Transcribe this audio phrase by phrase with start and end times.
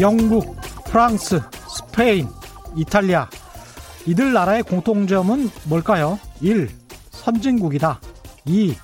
[0.00, 2.28] 영국, 프랑스, 스페인,
[2.76, 3.28] 이탈리아
[4.04, 6.18] 이들 나라의 공통점은 뭘까요?
[6.40, 6.68] 1.
[7.10, 8.00] 선진국이다.
[8.44, 8.76] 2.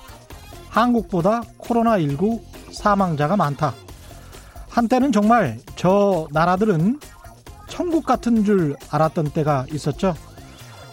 [0.68, 2.40] 한국보다 코로나19
[2.72, 3.74] 사망자가 많다.
[4.68, 6.98] 한때는 정말 저 나라들은
[7.68, 10.14] 천국 같은 줄 알았던 때가 있었죠.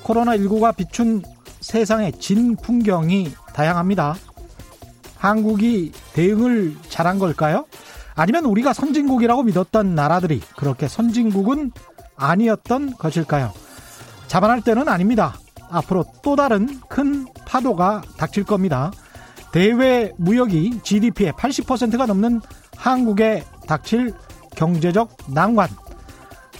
[0.04, 1.23] 코로나19가 비춘
[1.62, 4.15] 세상의 진 풍경이 다양합니다.
[5.17, 7.65] 한국이 대응을 잘한 걸까요?
[8.19, 11.71] 아니면 우리가 선진국이라고 믿었던 나라들이 그렇게 선진국은
[12.17, 13.53] 아니었던 것일까요?
[14.27, 15.35] 자만할 때는 아닙니다.
[15.69, 18.91] 앞으로 또 다른 큰 파도가 닥칠 겁니다.
[19.53, 22.41] 대외 무역이 GDP의 80%가 넘는
[22.75, 24.13] 한국에 닥칠
[24.53, 25.70] 경제적 난관.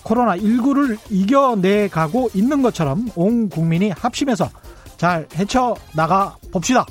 [0.06, 4.50] 코로나19를 이겨내가고 있는 것처럼 온 국민이 합심해서
[4.96, 6.86] 잘 헤쳐나가 봅시다.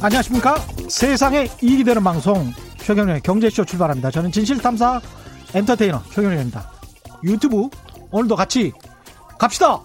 [0.00, 0.54] 안녕하십니까?
[0.92, 4.10] 세상에 이익이 되는 방송 최경련의 경제쇼 출발합니다.
[4.10, 5.00] 저는 진실탐사
[5.54, 6.70] 엔터테이너 최경련입니다.
[7.24, 7.70] 유튜브
[8.10, 8.72] 오늘도 같이
[9.38, 9.80] 갑시다!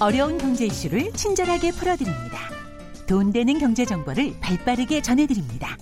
[0.00, 2.38] 어려운 경제 이슈를 친절하게 풀어드립니다.
[3.06, 5.78] 돈 되는 경제 정보를 발빠르게 전해드립니다.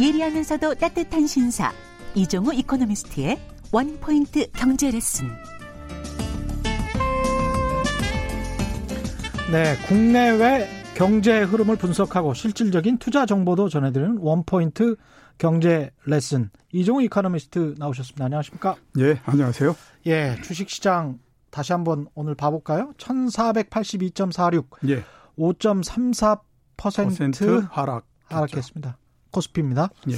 [0.00, 1.72] 예리하면서도 따뜻한 신사
[2.16, 5.26] 이종우 이코노미스트의 원포인트 경제 레슨.
[9.50, 14.94] 네, 국내외 경제 흐름을 분석하고 실질적인 투자 정보도 전해드리는 원포인트
[15.38, 18.26] 경제 레슨 이종우 이코노미스트 나오셨습니다.
[18.26, 18.76] 안녕하십니까?
[19.00, 19.74] 예, 안녕하세요.
[20.06, 21.18] 예, 주식시장
[21.50, 22.92] 다시 한번 오늘 봐볼까요?
[22.98, 24.88] 1482.46.
[24.90, 25.02] 예.
[25.36, 28.06] 5.34% 하락.
[28.26, 28.98] 하락했습니다.
[29.32, 29.88] 코스피입니다.
[30.10, 30.14] 예.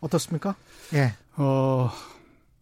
[0.00, 0.54] 어떻습니까?
[0.94, 1.12] 예.
[1.36, 1.90] 어,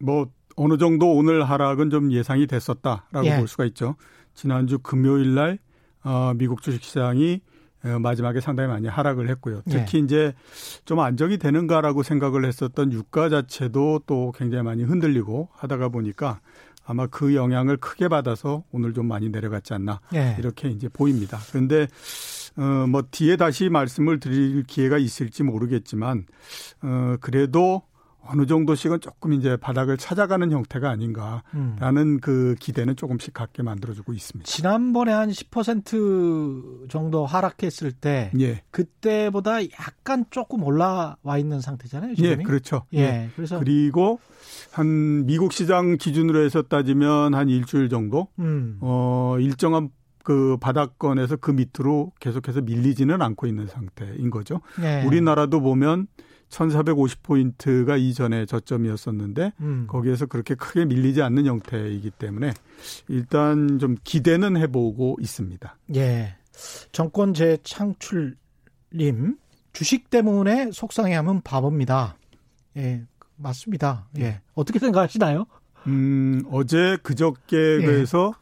[0.03, 0.27] 뭐,
[0.57, 3.39] 어느 정도 오늘 하락은 좀 예상이 됐었다라고 예.
[3.39, 3.97] 볼 수가 있죠.
[4.35, 5.59] 지난주 금요일 날,
[6.05, 7.41] 어, 미국 주식 시장이
[7.85, 9.63] 어, 마지막에 상당히 많이 하락을 했고요.
[9.69, 10.03] 특히 예.
[10.05, 10.33] 이제
[10.85, 16.41] 좀 안정이 되는가라고 생각을 했었던 유가 자체도 또 굉장히 많이 흔들리고 하다가 보니까
[16.85, 20.37] 아마 그 영향을 크게 받아서 오늘 좀 많이 내려갔지 않나 예.
[20.39, 21.39] 이렇게 이제 보입니다.
[21.51, 21.87] 그런데
[22.57, 26.27] 어 뭐 뒤에 다시 말씀을 드릴 기회가 있을지 모르겠지만
[26.83, 27.83] 어 그래도
[28.25, 31.43] 어느 정도씩은 조금 이제 바닥을 찾아가는 형태가 아닌가라는
[31.97, 32.21] 음.
[32.21, 34.49] 그 기대는 조금씩 갖게 만들어주고 있습니다.
[34.49, 38.63] 지난번에 한 10% 정도 하락했을 때 예.
[38.71, 42.15] 그때보다 약간 조금 올라와 있는 상태잖아요.
[42.15, 42.31] 지금이?
[42.31, 42.85] 예, 그렇죠.
[42.95, 42.99] 예.
[42.99, 43.31] 예.
[43.35, 44.21] 그래서 그리고
[44.73, 48.79] 한 미국 시장 기준으로 해서 따지면 한 일주일 정도 음.
[48.81, 49.91] 어 일정한
[50.23, 54.61] 그 바닥권에서 그 밑으로 계속해서 밀리지는 않고 있는 상태인 거죠.
[54.81, 55.03] 예.
[55.05, 56.07] 우리나라도 보면
[56.53, 59.87] 1450포인트가 이전에 저점이었었는데 음.
[59.89, 62.53] 거기에서 그렇게 크게 밀리지 않는 형태이기 때문에
[63.09, 65.77] 일단 좀 기대는 해보고 있습니다.
[65.97, 66.37] 예.
[66.93, 68.37] 정권 재창출님
[69.73, 72.17] 주식 때문에 속상해하면 바보입니다.
[72.77, 73.03] 예,
[73.37, 74.07] 맞습니다.
[74.19, 74.41] 예.
[74.55, 75.47] 어떻게 생각하시나요?
[75.87, 77.85] 음, 어제 그저께 예.
[77.85, 78.35] 그래서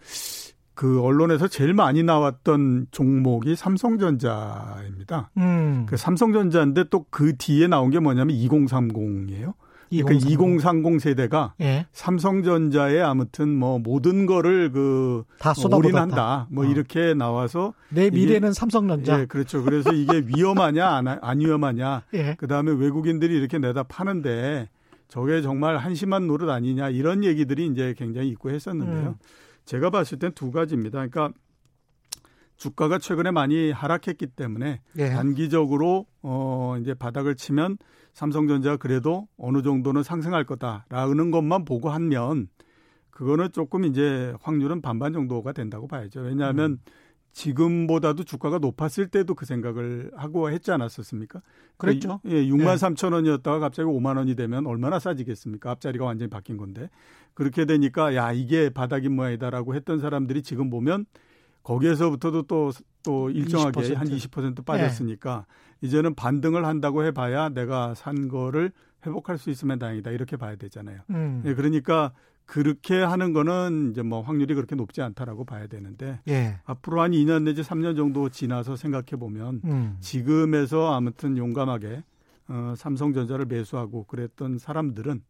[0.80, 5.28] 그 언론에서 제일 많이 나왔던 종목이 삼성전자입니다.
[5.36, 5.84] 음.
[5.86, 9.52] 그 삼성전자인데 또 그 뒤에 나온 게 뭐냐면 2030이에요.
[9.90, 10.38] 2030.
[10.38, 11.84] 그 2030 세대가 예.
[11.92, 16.46] 삼성전자에 아무튼 뭐 모든 거를 그다 올인한다.
[16.50, 16.66] 뭐 어.
[16.70, 19.20] 이렇게 나와서 내 미래는 삼성전자.
[19.20, 19.62] 예, 그렇죠.
[19.62, 22.04] 그래서 이게 위험하냐 안, 안 위험하냐.
[22.14, 22.36] 예.
[22.38, 24.70] 그다음에 외국인들이 이렇게 내다 파는데
[25.08, 29.08] 저게 정말 한심한 노릇 아니냐 이런 얘기들이 이제 굉장히 있고 했었는데요.
[29.10, 29.14] 음.
[29.70, 31.06] 제가 봤을 땐 두 가지입니다.
[31.06, 31.30] 그러니까
[32.56, 35.10] 주가가 최근에 많이 하락했기 때문에 예.
[35.10, 37.78] 단기적으로 어 이제 바닥을 치면
[38.12, 42.48] 삼성전자가 그래도 어느 정도는 상승할 거다라는 것만 보고 하면
[43.10, 46.22] 그거는 조금 이제 확률은 반반 정도가 된다고 봐야죠.
[46.22, 46.78] 왜냐하면 음.
[47.32, 51.42] 지금보다도 주가가 높았을 때도 그 생각을 하고 했지 않았었습니까?
[51.76, 52.20] 그랬죠.
[52.26, 55.70] 예, 6만 3천 원이었다가 갑자기 5만 원이 되면 얼마나 싸지겠습니까?
[55.70, 56.90] 앞자리가 완전히 바뀐 건데.
[57.40, 61.06] 그렇게 되니까 야, 이게 바닥인 모양이다라고 했던 사람들이 지금 보면
[61.62, 62.70] 거기에서부터도 또,
[63.02, 63.96] 또 일정하게 20%.
[63.96, 65.46] 한20% 빠졌으니까
[65.80, 65.86] 네.
[65.86, 68.72] 이제는 반등을 한다고 해봐야 내가 산 거를
[69.06, 70.10] 회복할 수 있으면 다행이다.
[70.10, 71.00] 이렇게 봐야 되잖아요.
[71.08, 71.42] 음.
[71.46, 72.12] 예, 그러니까
[72.44, 76.58] 그렇게 하는 거는 이제 뭐 확률이 그렇게 높지 않다라고 봐야 되는데 예.
[76.64, 79.96] 앞으로 한 2년 내지 3년 정도 지나서 생각해 보면 음.
[80.00, 82.02] 지금에서 아무튼 용감하게
[82.52, 85.22] 어, 삼성전자를 매수하고 그랬던 사람들은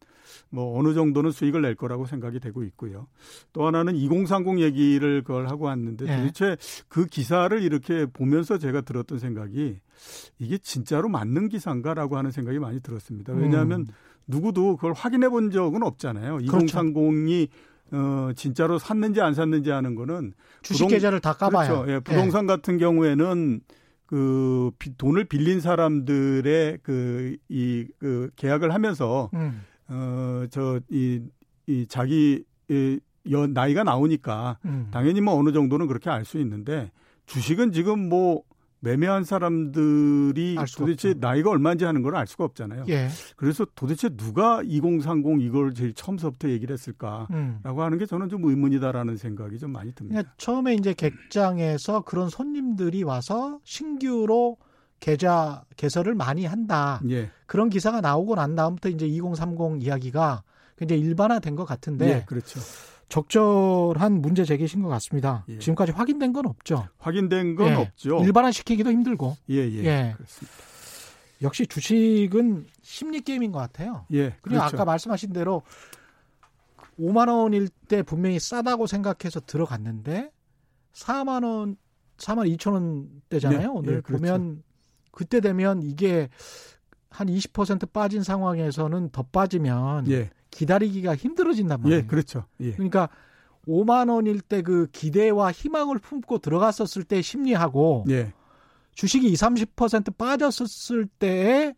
[0.49, 3.07] 뭐 어느 정도는 수익을 낼 거라고 생각이 되고 있고요.
[3.53, 6.17] 또 하나는 2030 얘기를 그걸 하고 왔는데 예.
[6.17, 6.57] 도대체
[6.87, 9.79] 그 기사를 이렇게 보면서 제가 들었던 생각이
[10.39, 13.33] 이게 진짜로 맞는 기사인가라고 하는 생각이 많이 들었습니다.
[13.33, 13.87] 왜냐하면 음.
[14.25, 16.37] 누구도 그걸 확인해 본 적은 없잖아요.
[16.37, 16.65] 그렇죠.
[16.65, 17.49] 2030이
[17.93, 20.33] 어 진짜로 샀는지 안 샀는지 하는 거는
[20.63, 21.83] 주식 부동, 계좌를 다 까봐요.
[21.83, 21.91] 그렇죠.
[21.91, 22.47] 예, 부동산 예.
[22.47, 23.61] 같은 경우에는
[24.11, 29.63] 그 돈을 빌린 사람들의 그 이그 그 계약을 하면서 음.
[29.87, 32.99] 어저 이이 자기 이,
[33.31, 34.89] 여, 나이가 나오니까 음.
[34.91, 36.91] 당연히 뭐 어느 정도는 그렇게 알 수 있는데
[37.25, 38.43] 주식은 지금 뭐
[38.83, 41.19] 매매한 사람들이 도대체 없죠.
[41.19, 42.85] 나이가 얼마인지 하는 걸 알 수가 없잖아요.
[42.89, 43.07] 예.
[43.37, 47.61] 그래서 도대체 누가 2030 이걸 제일 처음서부터 얘기를 했을까라고 음.
[47.63, 50.23] 하는 게 저는 좀 의문이다라는 생각이 좀 많이 듭니다.
[50.37, 54.57] 처음에 이제 객장에서 그런 손님들이 와서 신규로
[54.99, 57.01] 계좌 개설을 많이 한다.
[57.09, 57.31] 예.
[57.45, 60.43] 그런 기사가 나오고 난 다음부터 이제 2030 이야기가
[60.77, 62.07] 굉장히 일반화된 것 같은데.
[62.09, 62.59] 예, 그렇죠.
[63.11, 65.43] 적절한 문제 제기신 것 같습니다.
[65.49, 65.59] 예.
[65.59, 66.87] 지금까지 확인된 건 없죠.
[66.97, 67.73] 확인된 건 예.
[67.73, 68.23] 없죠.
[68.23, 69.35] 일반화시키기도 힘들고.
[69.49, 69.83] 예, 예.
[69.83, 70.13] 예.
[70.15, 70.57] 그렇습니다.
[71.41, 74.05] 역시 주식은 심리 게임인 것 같아요.
[74.13, 74.29] 예.
[74.41, 74.75] 그리고 그렇죠.
[74.75, 75.63] 아까 말씀하신 대로
[76.97, 80.31] 5만 원일 때 분명히 싸다고 생각해서 들어갔는데
[80.93, 81.75] 4만 원,
[82.17, 83.59] 4만 2천 원대잖아요.
[83.59, 83.67] 네.
[83.67, 84.21] 오늘 예, 그렇죠.
[84.21, 84.63] 보면
[85.11, 86.29] 그때 되면 이게
[87.09, 90.29] 한 20% 빠진 상황에서는 더 빠지면 예.
[90.51, 92.03] 기다리기가 힘들어진단 말이에요.
[92.03, 92.45] 예, 그렇죠.
[92.59, 92.73] 예.
[92.73, 93.09] 그러니까
[93.67, 98.33] 5만 원일 때 그 기대와 희망을 품고 들어갔었을 때 심리하고 예.
[98.93, 101.75] 주식이 20, 30% 빠졌었을 때의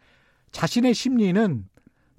[0.52, 1.66] 자신의 심리는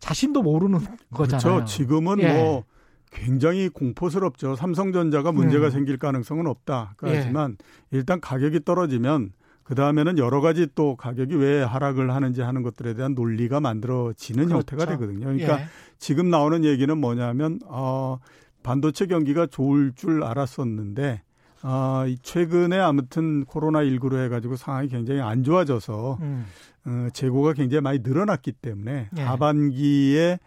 [0.00, 0.80] 자신도 모르는
[1.12, 1.56] 거잖아요.
[1.56, 1.64] 그렇죠.
[1.64, 2.32] 지금은 예.
[2.32, 2.64] 뭐
[3.10, 4.56] 굉장히 공포스럽죠.
[4.56, 5.70] 삼성전자가 문제가 음.
[5.70, 6.94] 생길 가능성은 없다.
[6.98, 7.56] 하지만
[7.92, 7.98] 예.
[7.98, 9.32] 일단 가격이 떨어지면
[9.64, 14.56] 그 다음에는 여러 가지 또 가격이 왜 하락을 하는지 하는 것들에 대한 논리가 만들어지는 그렇죠.
[14.56, 15.20] 형태가 되거든요.
[15.26, 15.64] 그러니까 예.
[15.98, 18.18] 지금 나오는 얘기는 뭐냐면 어
[18.62, 21.22] 반도체 경기가 좋을 줄 알았었는데
[21.62, 26.44] 어 최근에 아무튼 코로나 19로 해가지고 상황이 굉장히 안 좋아져서 음.
[26.86, 29.22] 어, 재고가 굉장히 많이 늘어났기 때문에 예.
[29.22, 30.38] 하반기에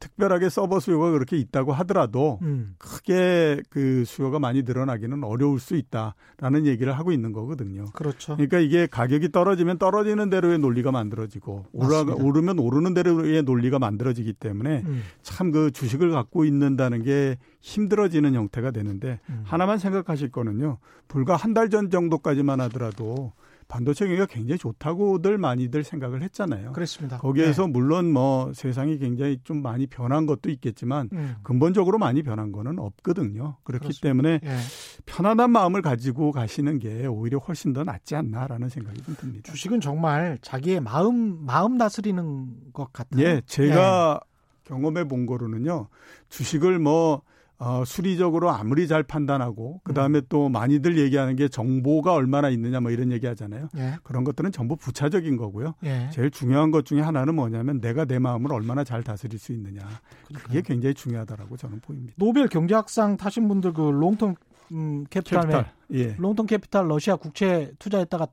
[0.00, 2.74] 특별하게 서버 수요가 그렇게 있다고 하더라도 음.
[2.78, 7.84] 크게 그 수요가 많이 늘어나기는 어려울 수 있다라는 얘기를 하고 있는 거거든요.
[7.94, 8.34] 그렇죠.
[8.34, 14.82] 그러니까 이게 가격이 떨어지면 떨어지는 대로의 논리가 만들어지고 오르, 오르면 오르는 대로의 논리가 만들어지기 때문에
[14.84, 15.02] 음.
[15.22, 19.42] 참그 주식을 갖고 있는다는 게 힘들어지는 형태가 되는데 음.
[19.44, 20.78] 하나만 생각하실 거는요.
[21.08, 23.32] 불과 한 달 전 정도까지만 하더라도
[23.68, 26.72] 반도체 경기가 굉장히 좋다고들 많이들 생각을 했잖아요.
[26.72, 27.18] 그렇습니다.
[27.18, 27.72] 거기에서 네.
[27.72, 31.36] 물론 뭐 세상이 굉장히 좀 많이 변한 것도 있겠지만 음.
[31.42, 33.56] 근본적으로 많이 변한 거는 없거든요.
[33.64, 34.08] 그렇기 그렇습니다.
[34.08, 34.58] 때문에 네.
[35.06, 39.50] 편안한 마음을 가지고 가시는 게 오히려 훨씬 더 낫지 않나라는 생각이 좀 듭니다.
[39.50, 43.22] 주식은 정말 자기의 마음 마음 다스리는 것 같아요.
[43.22, 44.34] 예, 제가 네.
[44.64, 45.88] 경험해 본 거로는요.
[46.28, 47.22] 주식을 뭐
[47.58, 50.26] 어, 수리적으로 아무리 잘 판단하고 그 다음에 음.
[50.28, 53.68] 또 많이들 얘기하는 게 정보가 얼마나 있느냐 뭐 이런 얘기 하잖아요.
[53.76, 53.96] 예.
[54.02, 55.74] 그런 것들은 전부 부차적인 거고요.
[55.84, 56.10] 예.
[56.12, 59.80] 제일 중요한 것 중에 하나는 뭐냐면 내가 내 마음을 얼마나 잘 다스릴 수 있느냐.
[60.26, 60.46] 그러니까요.
[60.46, 62.14] 그게 굉장히 중요하다라고 저는 보입니다.
[62.16, 64.34] 노벨 경제학상 타신 분들 그 Long-Term
[64.72, 65.72] 음, Capital, Capital.
[65.92, 66.16] 예.
[66.16, 68.26] Long-Term Capital 러시아 국채 투자했다가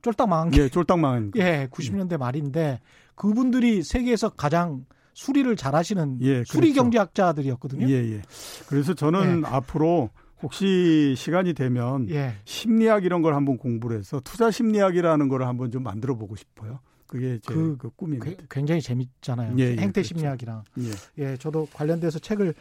[0.00, 1.38] 쫄딱 망한 게 예, 쫄딱 망한 거.
[1.40, 2.80] 예, 90년대 말인데
[3.14, 6.82] 그분들이 세계에서 가장 수리를 잘 하시는 예, 수리 그렇죠.
[6.82, 7.88] 경제학자들이었거든요.
[7.88, 8.22] 예, 예.
[8.66, 9.48] 그래서 저는 예.
[9.48, 10.10] 앞으로
[10.42, 12.34] 혹시 시간이 되면 예.
[12.44, 16.80] 심리학 이런 걸 한번 공부를 해서 투자 심리학이라는 걸 한번 좀 만들어 보고 싶어요.
[17.06, 18.42] 그게 제 그, 그 꿈입니다.
[18.48, 19.54] 굉장히 재밌잖아요.
[19.58, 20.08] 예, 예, 행태 그렇죠.
[20.08, 20.64] 심리학이랑.
[20.78, 20.90] 예.
[21.18, 22.54] 예, 저도 관련돼서 책을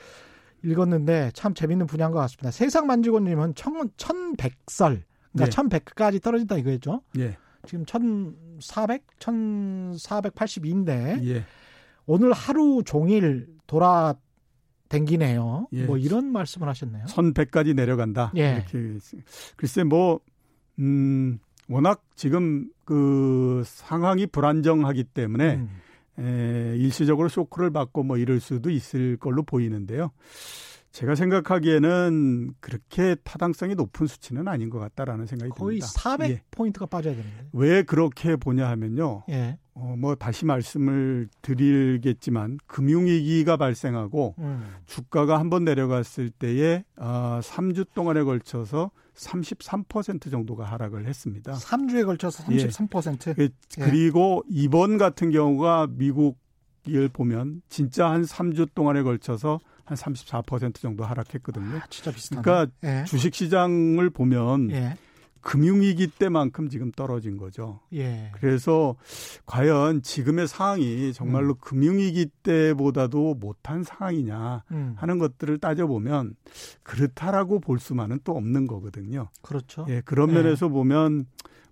[0.63, 2.51] 읽었는데 참 재밌는 분야인 것 같습니다.
[2.51, 5.49] 세상 만지고님은 천, 천백설, 그러니까 예.
[5.49, 7.01] 천백까지 떨어진다 이거였죠.
[7.17, 7.37] 예.
[7.65, 11.45] 지금 천사백, 천사백팔십인데 예.
[12.05, 14.15] 오늘 하루 종일 돌아
[14.89, 15.67] 댕기네요.
[15.71, 15.85] 예.
[15.85, 17.07] 뭐 이런 말씀을 하셨네요.
[17.07, 18.31] 선배까지 내려간다.
[18.35, 18.65] 예.
[18.69, 18.97] 이렇게
[19.55, 20.19] 글쎄 뭐
[20.79, 21.39] 음,
[21.69, 25.69] 워낙 지금 그 상황이 불안정하기 때문에 음.
[26.19, 30.11] 에, 일시적으로 쇼크를 받고 뭐 이럴 수도 있을 걸로 보이는데요.
[30.91, 35.87] 제가 생각하기에는 그렇게 타당성이 높은 수치는 아닌 것 같다라는 생각이 거의 듭니다.
[35.87, 36.43] 거의 400 예.
[36.51, 37.47] 포인트가 빠져야 되는데.
[37.53, 39.23] 왜 그렇게 보냐 하면요.
[39.29, 39.57] 예.
[39.81, 44.75] 어, 뭐 다시 말씀을 드리겠지만 금융위기가 발생하고 음.
[44.85, 51.53] 주가가 한 번 내려갔을 때에 어, 3주 동안에 걸쳐서 33% 정도가 하락을 했습니다.
[51.53, 53.29] 3주에 걸쳐서 33%.
[53.29, 53.33] 예.
[53.33, 53.49] 그, 예.
[53.83, 61.77] 그리고 이번 같은 경우가 미국을 보면 진짜 한 3주 동안에 걸쳐서 한 34% 정도 하락했거든요.
[61.77, 62.41] 아, 진짜 비슷하네.
[62.43, 63.03] 그러니까 예.
[63.05, 64.95] 주식 시장을 보면 예.
[65.41, 67.79] 금융위기 때만큼 지금 떨어진 거죠.
[67.93, 68.31] 예.
[68.33, 68.95] 그래서
[69.45, 71.59] 과연 지금의 상황이 정말로 음.
[71.59, 74.93] 금융위기 때보다도 못한 상황이냐 음.
[74.97, 76.35] 하는 것들을 따져보면
[76.83, 79.29] 그렇다라고 볼 수만은 또 없는 거거든요.
[79.41, 79.85] 그렇죠.
[79.89, 80.33] 예, 그런 예.
[80.35, 81.25] 면에서 보면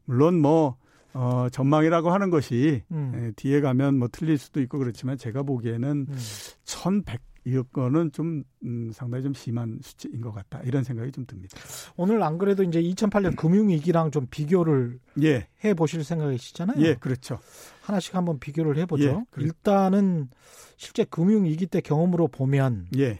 [0.06, 0.78] 물론 뭐
[1.14, 3.12] 어, 전망이라고 하는 것이 음.
[3.16, 6.18] 예, 뒤에 가면 뭐 틀릴 수도 있고 그렇지만 제가 보기에는 음.
[6.64, 11.58] 1100 이거는 좀 음, 상당히 좀 심한 수치인 것 같다 이런 생각이 좀 듭니다.
[11.96, 15.48] 오늘 안 그래도 이제 2008년 금융위기랑 좀 비교를 예.
[15.63, 16.82] 해 보실 생각이시잖아요.
[16.86, 17.39] 예, 그렇죠.
[17.82, 19.25] 하나씩 한번 비교를 해보죠.
[19.38, 20.29] 예, 일단은
[20.77, 23.20] 실제 금융위기 때 경험으로 보면 예.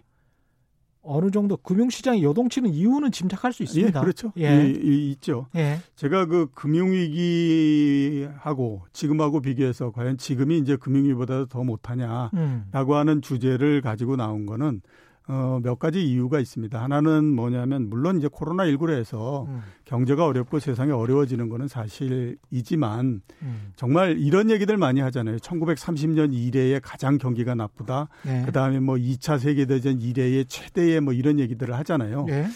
[1.10, 4.00] 어느 정도 금융시장이 요동치는 이유는 짐작할 수 있습니다.
[4.00, 4.32] 예, 그렇죠.
[4.38, 4.70] 예.
[4.70, 5.48] 이, 이, 있죠.
[5.56, 5.80] 예.
[5.96, 12.70] 제가 그 금융위기하고 지금하고 비교해서 과연 지금이 이제 금융위기보다 더 못하냐라고 음.
[12.72, 14.84] 하는 주제를 가지고 나온 거는
[15.32, 16.82] 어, 몇 가지 이유가 있습니다.
[16.82, 19.62] 하나는 뭐냐면 물론 이제 코로나 19로 해서 음.
[19.86, 23.72] 경제가 어렵고 세상이 어려워지는 거는 사실이지만 음.
[23.76, 25.38] 정말 이런 얘기들 많이 하잖아요.
[25.38, 28.10] 1930년 이래에 가장 경기가 나쁘다.
[28.26, 28.44] 네.
[28.46, 32.26] 그다음에 뭐 2차 세계 대전 이래의 최대의 뭐 이런 얘기들을 하잖아요.
[32.26, 32.48] 네.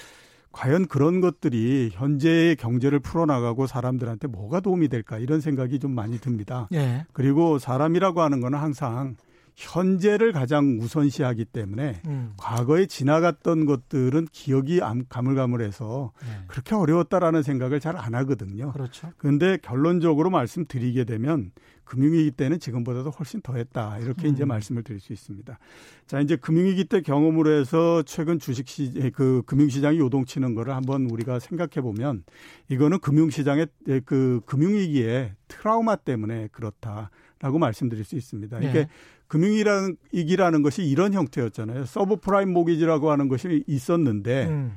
[0.52, 6.68] 과연 그런 것들이 현재의 경제를 풀어나가고 사람들한테 뭐가 도움이 될까 이런 생각이 좀 많이 듭니다.
[6.72, 7.06] 네.
[7.14, 9.16] 그리고 사람이라고 하는 거는 항상
[9.56, 12.34] 현재를 가장 우선시하기 때문에 음.
[12.38, 14.80] 과거에 지나갔던 것들은 기억이
[15.10, 16.28] 가물가물해서 네.
[16.48, 18.72] 그렇게 어려웠다라는 생각을 잘 안 하거든요.
[18.72, 19.12] 그렇죠.
[19.18, 21.52] 그런데 결론적으로 말씀드리게 되면
[21.86, 24.34] 금융위기 때는 지금보다도 훨씬 더했다 이렇게 음.
[24.34, 25.60] 이제 말씀을 드릴 수 있습니다.
[26.08, 31.82] 자 이제 금융위기 때 경험으로 해서 최근 주식시 그 금융시장이 요동치는 거를 한번 우리가 생각해
[31.82, 32.24] 보면
[32.70, 33.68] 이거는 금융시장의
[34.06, 37.12] 그 금융위기의 트라우마 때문에 그렇다
[37.44, 38.58] 라고 말씀드릴 수 있습니다.
[38.60, 38.88] 이게 네.
[39.28, 41.84] 금융위기라는 것이 이런 형태였잖아요.
[41.84, 44.72] 서브프라임 모기지라고 하는 것이 있었는데 음.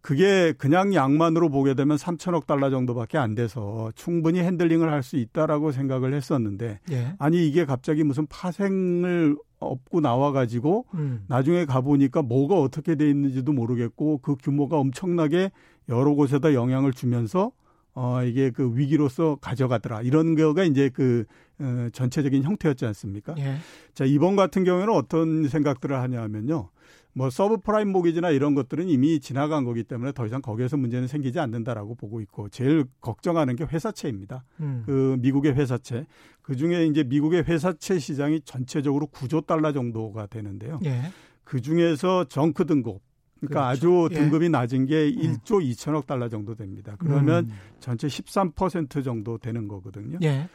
[0.00, 5.70] 그게 그냥 양만으로 보게 되면 3천억 달러 정도밖에 안 돼서 충분히 핸들링을 할 수 있다라고
[5.70, 7.14] 생각을 했었는데 예.
[7.18, 11.24] 아니 이게 갑자기 무슨 파생을 업고 나와 가지고 음.
[11.28, 15.52] 나중에 가 보니까 뭐가 어떻게 돼 있는지도 모르겠고 그 규모가 엄청나게
[15.88, 17.52] 여러 곳에다 영향을 주면서
[17.94, 20.02] 어, 이게 그 위기로서 가져가더라.
[20.02, 21.24] 이런 거가 이제 그,
[21.58, 23.34] 어, 전체적인 형태였지 않습니까?
[23.38, 23.56] 예.
[23.94, 26.70] 자, 이번 같은 경우에는 어떤 생각들을 하냐 하면요.
[27.12, 31.96] 뭐 서브프라임 모기지나 이런 것들은 이미 지나간 거기 때문에 더 이상 거기에서 문제는 생기지 않는다라고
[31.96, 34.44] 보고 있고 제일 걱정하는 게 회사채입니다.
[34.60, 34.84] 음.
[34.86, 36.06] 그 미국의 회사채.
[36.42, 40.78] 그 중에 이제 미국의 회사채 시장이 전체적으로 9조 달러 정도가 되는데요.
[40.84, 41.02] 예.
[41.42, 43.00] 그 중에서 정크 등급
[43.40, 44.06] 그러니까 그렇죠.
[44.06, 44.14] 아주 예.
[44.14, 44.48] 등급이 예.
[44.48, 45.60] 낮은 게 1조 음.
[45.60, 46.96] 2천억 달러 정도 됩니다.
[46.98, 47.52] 그러면 음.
[47.80, 50.18] 전체 13% 정도 되는 거거든요.
[50.22, 50.48] 예.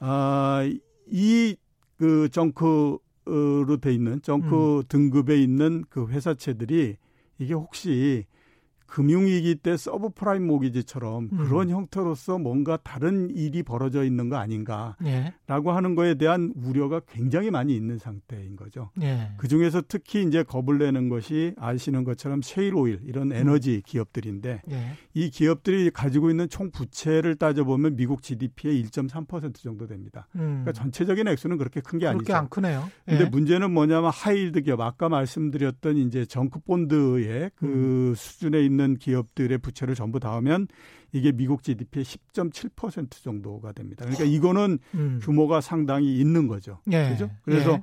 [0.00, 0.62] 아,
[1.10, 1.56] 이
[1.98, 4.82] 그 정크로 돼 있는 정크 음.
[4.88, 6.96] 등급에 있는 그 회사채들이
[7.38, 8.24] 이게 혹시
[8.88, 11.36] 금융위기 때 서브프라임 모기지처럼 음.
[11.38, 15.34] 그런 형태로서 뭔가 다른 일이 벌어져 있는 거 아닌가라고 예.
[15.46, 18.90] 하는 거에 대한 우려가 굉장히 많이 있는 상태인 거죠.
[19.02, 19.32] 예.
[19.36, 23.82] 그 중에서 특히 이제 겁을 내는 것이 아시는 것처럼 셰일 오일 이런 에너지 음.
[23.84, 24.92] 기업들인데 예.
[25.12, 30.26] 이 기업들이 가지고 있는 총 부채를 따져보면 미국 GDP의 1.3% 정도 됩니다.
[30.36, 30.62] 음.
[30.64, 32.24] 그러니까 전체적인 액수는 그렇게 큰 게 아니죠.
[32.24, 32.88] 그렇게 안 크네요.
[33.04, 33.28] 근데 예.
[33.28, 38.14] 문제는 뭐냐면 high yield 기업 아까 말씀드렸던 이제 정크 본드의 그 음.
[38.14, 40.68] 수준에 있는 있는 기업들의 부채를 전부 다 하면
[41.12, 44.04] 이게 미국 GDP의 10.7% 정도가 됩니다.
[44.04, 45.18] 그러니까 이거는 음.
[45.20, 46.78] 규모가 상당히 있는 거죠.
[46.92, 47.10] 예.
[47.10, 47.30] 그죠?
[47.42, 47.82] 그래서 예.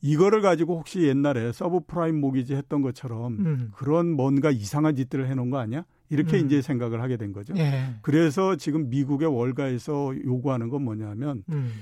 [0.00, 3.70] 이거를 가지고 혹시 옛날에 서브프라임 모기지 했던 것처럼 음.
[3.76, 5.84] 그런 뭔가 이상한 짓들을 해놓은 거 아니야?
[6.08, 6.46] 이렇게 음.
[6.46, 7.54] 이제 생각을 하게 된 거죠.
[7.56, 7.94] 예.
[8.02, 11.72] 그래서 지금 미국의 월가에서 요구하는 건 뭐냐면 음.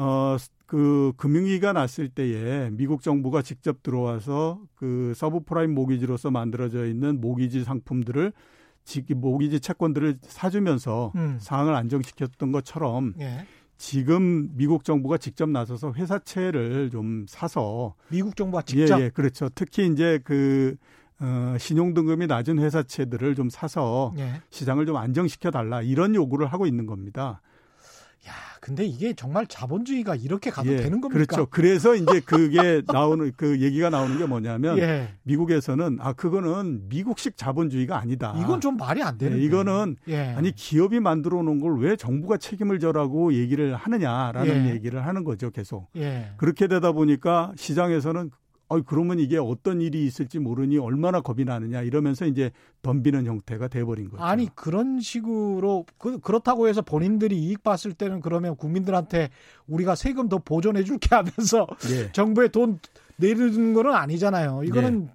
[0.00, 7.64] 어, 그 금융위기가 났을 때에 미국 정부가 직접 들어와서 그 서브프라임 모기지로서 만들어져 있는 모기지
[7.64, 8.32] 상품들을
[9.14, 11.36] 모기지 채권들을 사주면서 음.
[11.38, 13.46] 상황을 안정시켰던 것처럼 예.
[13.76, 19.50] 지금 미국 정부가 직접 나서서 회사채를 좀 사서 미국 정부가 직접 예, 예 그렇죠.
[19.54, 20.76] 특히 이제 그
[21.20, 24.40] 어, 신용 등급이 낮은 회사채들을 좀 사서 예.
[24.48, 27.42] 시장을 좀 안정시켜 달라 이런 요구를 하고 있는 겁니다.
[28.28, 31.24] 야, 근데 이게 정말 자본주의가 이렇게 가도 예, 되는 겁니까?
[31.24, 31.46] 그렇죠.
[31.50, 35.08] 그래서 이제 그게 나오는 그 얘기가 나오는 게 뭐냐면 예.
[35.22, 38.34] 미국에서는 아 그거는 미국식 자본주의가 아니다.
[38.38, 39.38] 이건 좀 말이 안 되는.
[39.38, 40.34] 예, 이거는 예.
[40.36, 44.70] 아니 기업이 만들어 놓은 걸 왜 정부가 책임을 져라고 얘기를 하느냐라는 예.
[44.74, 45.88] 얘기를 하는 거죠, 계속.
[45.96, 46.32] 예.
[46.36, 48.30] 그렇게 되다 보니까 시장에서는
[48.70, 54.08] 어 그러면 이게 어떤 일이 있을지 모르니 얼마나 겁이 나느냐 이러면서 이제 덤비는 형태가 돼버린
[54.08, 54.22] 거죠.
[54.22, 59.30] 아니 그런 식으로 그, 그렇다고 해서 본인들이 이익 봤을 때는 그러면 국민들한테
[59.66, 62.12] 우리가 세금 더 보존해 줄게 하면서 예.
[62.12, 62.78] 정부에 돈
[63.16, 64.62] 내리는 거는 아니잖아요.
[64.62, 65.14] 이거는 예.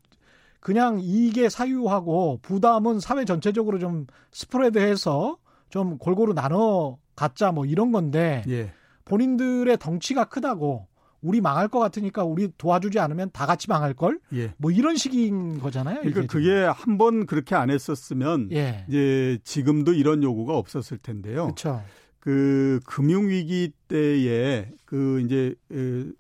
[0.60, 5.38] 그냥 이익에 사유하고 부담은 사회 전체적으로 좀 스프레드해서
[5.70, 8.74] 좀 골고루 나눠 갖자 뭐 이런 건데 예.
[9.06, 10.88] 본인들의 덩치가 크다고
[11.22, 14.20] 우리 망할 것 같으니까 우리 도와주지 않으면 다 같이 망할 걸.
[14.34, 14.54] 예.
[14.58, 16.02] 뭐 이런 식인 거잖아요.
[16.02, 18.86] 그러니까 그게 한 번 그렇게 안 했었으면 예.
[18.88, 21.46] 이제 지금도 이런 요구가 없었을 텐데요.
[21.46, 21.82] 그렇죠.
[22.20, 25.54] 그 금융 위기 때에 그 이제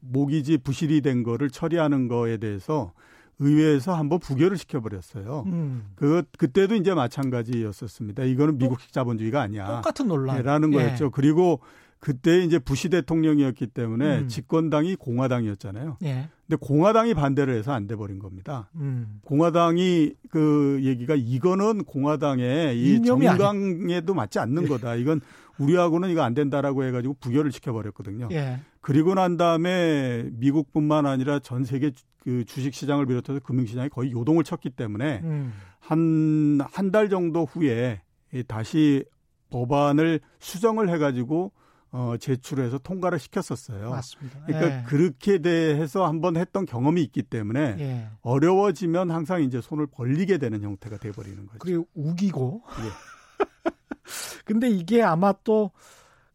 [0.02, 2.94] 모기지 부실이 된 거를 처리하는 거에 대해서
[3.40, 5.44] 의회에서 한번 부결을 시켜버렸어요.
[5.48, 5.88] 음.
[5.96, 8.24] 그 그때도 이제 마찬가지였었습니다.
[8.24, 9.68] 이거는 미국식 자본주의가 아니야.
[9.68, 11.06] 똑같은 논란 라는 거였죠.
[11.06, 11.10] 예.
[11.12, 11.60] 그리고
[12.06, 14.28] 그때 이제 부시 대통령이었기 때문에 음.
[14.28, 15.98] 집권당이 공화당이었잖아요.
[16.04, 16.30] 예.
[16.46, 18.70] 근데 공화당이 반대를 해서 안 돼 버린 겁니다.
[18.76, 19.22] 음.
[19.24, 24.68] 공화당이 그 얘기가 이거는 공화당의 이 정강에도 맞지 않는 예.
[24.68, 24.94] 거다.
[24.94, 25.20] 이건
[25.58, 28.30] 우리하고는 이거 안 된다라고 해가지고 부결을 시켜버렸거든요.
[28.34, 28.60] 예.
[28.82, 31.92] 그리고 난 다음에 미국뿐만 아니라 전 세계
[32.24, 35.54] 그 주식 시장을 비롯해서 금융 시장이 거의 요동을 쳤기 때문에 음.
[35.80, 38.04] 한한 달 정도 후에
[38.48, 39.04] 다시
[39.50, 41.52] 법안을 수정을 해가지고
[41.98, 43.90] 어, 제출해서 통과를 시켰었어요.
[43.90, 44.42] 맞습니다.
[44.46, 44.84] 그러니까 예.
[44.84, 48.10] 그렇게 대해서 한번 했던 경험이 있기 때문에 예.
[48.22, 51.60] 어려워지면 항상 이제 손을 벌리게 되는 형태가 돼버리는 거죠.
[51.60, 52.64] 그리고 우기고.
[52.80, 53.72] 예.
[54.44, 55.72] 근데 이게 아마 또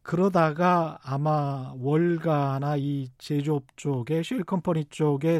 [0.01, 5.39] 그러다가 아마 월가나 이 제조업 쪽에 쉘 컴퍼니 쪽에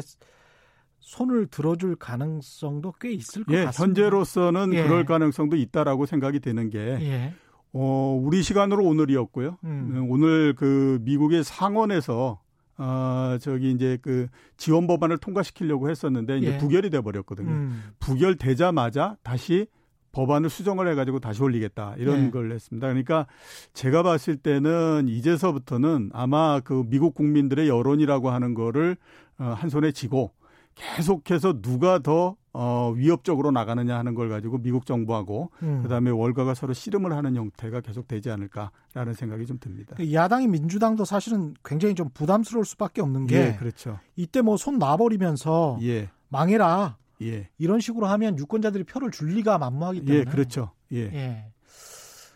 [1.00, 3.82] 손을 들어줄 가능성도 꽤 있을 것 예, 같습니다.
[3.82, 4.84] 현재로서는 예.
[4.84, 7.34] 그럴 가능성도 있다라고 생각이 되는 게 예.
[7.72, 9.58] 어, 우리 시간으로 오늘이었고요.
[9.64, 9.92] 음.
[9.94, 10.10] 음.
[10.10, 12.40] 오늘 그 미국의 상원에서
[12.78, 14.26] 어, 저기 이제 그
[14.56, 16.58] 지원 법안을 통과시키려고 했었는데 이제 예.
[16.58, 17.50] 부결이 돼 버렸거든요.
[17.50, 17.82] 음.
[18.00, 19.66] 부결되자마자 다시
[20.12, 22.30] 법안을 수정을 해가지고 다시 올리겠다 이런 예.
[22.30, 22.86] 걸 했습니다.
[22.86, 23.26] 그러니까
[23.72, 28.96] 제가 봤을 때는 이제서부터는 아마 그 미국 국민들의 여론이라고 하는 거를
[29.38, 30.32] 어, 한 손에 쥐고
[30.74, 35.82] 계속해서 누가 더 어, 위협적으로 나가느냐 하는 걸 가지고 미국 정부하고 음.
[35.82, 39.94] 그다음에 월가가 서로 씨름을 하는 형태가 계속 되지 않을까라는 생각이 좀 듭니다.
[39.96, 43.98] 그 야당이 민주당도 사실은 굉장히 좀 부담스러울 수밖에 없는 게 예, 그렇죠.
[44.16, 46.10] 이때 뭐 손 놔버리면서 예.
[46.28, 47.48] 망해라 예.
[47.58, 50.70] 이런 식으로 하면 유권자들이 표를 줄 리가 만무하기 예, 때문에 예, 그렇죠.
[50.92, 50.98] 예.
[50.98, 51.46] 예.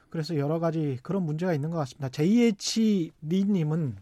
[0.09, 2.09] 그래서 여러 가지 그런 문제가 있는 것 같습니다.
[2.09, 3.97] JH 리님은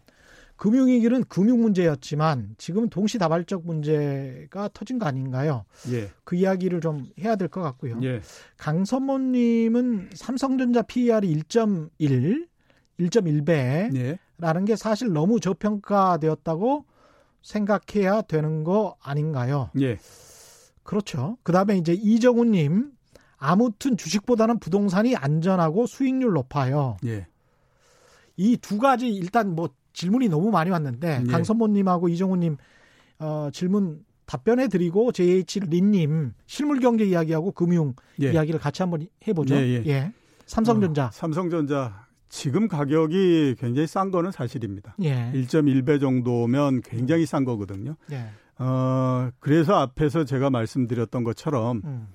[0.57, 5.65] 금융위기는 금융 문제였지만 지금은 동시다발적 문제가 터진 거 아닌가요?
[5.91, 6.09] 예.
[6.23, 7.99] 그 이야기를 좀 해야 될 것 같고요.
[8.03, 8.21] 예.
[8.57, 12.47] 강선모님은 삼성전자 PER이 1.1,
[12.99, 13.95] 1.1배라는
[14.61, 14.65] 예.
[14.65, 16.85] 게 사실 너무 저평가되었다고
[17.41, 19.69] 생각해야 되는 거 아닌가요?
[19.79, 19.97] 예.
[20.83, 21.37] 그렇죠.
[21.43, 22.91] 그 다음에 이제 이정훈님,
[23.37, 26.97] 아무튼 주식보다는 부동산이 안전하고 수익률 높아요.
[27.05, 27.27] 예.
[28.37, 31.31] 이두 가지 일단 뭐 질문이 너무 많이 왔는데 예.
[31.31, 32.57] 강선모님하고 이정훈님
[33.19, 38.31] 어, 질문 답변해 드리고 JH 린님 실물 경제 이야기하고 금융 예.
[38.31, 39.55] 이야기를 같이 한번 해보죠.
[39.55, 39.59] 예.
[39.59, 39.83] 예.
[39.87, 40.13] 예.
[40.45, 41.05] 삼성전자.
[41.05, 44.95] 어, 삼성전자 지금 가격이 굉장히 싼 거는 사실입니다.
[45.01, 45.31] 예.
[45.33, 47.95] 1.1배 정도면 굉장히 싼 거거든요.
[48.11, 48.25] 예.
[48.57, 52.07] 어, 그래서 앞에서 제가 말씀드렸던 것처럼 음.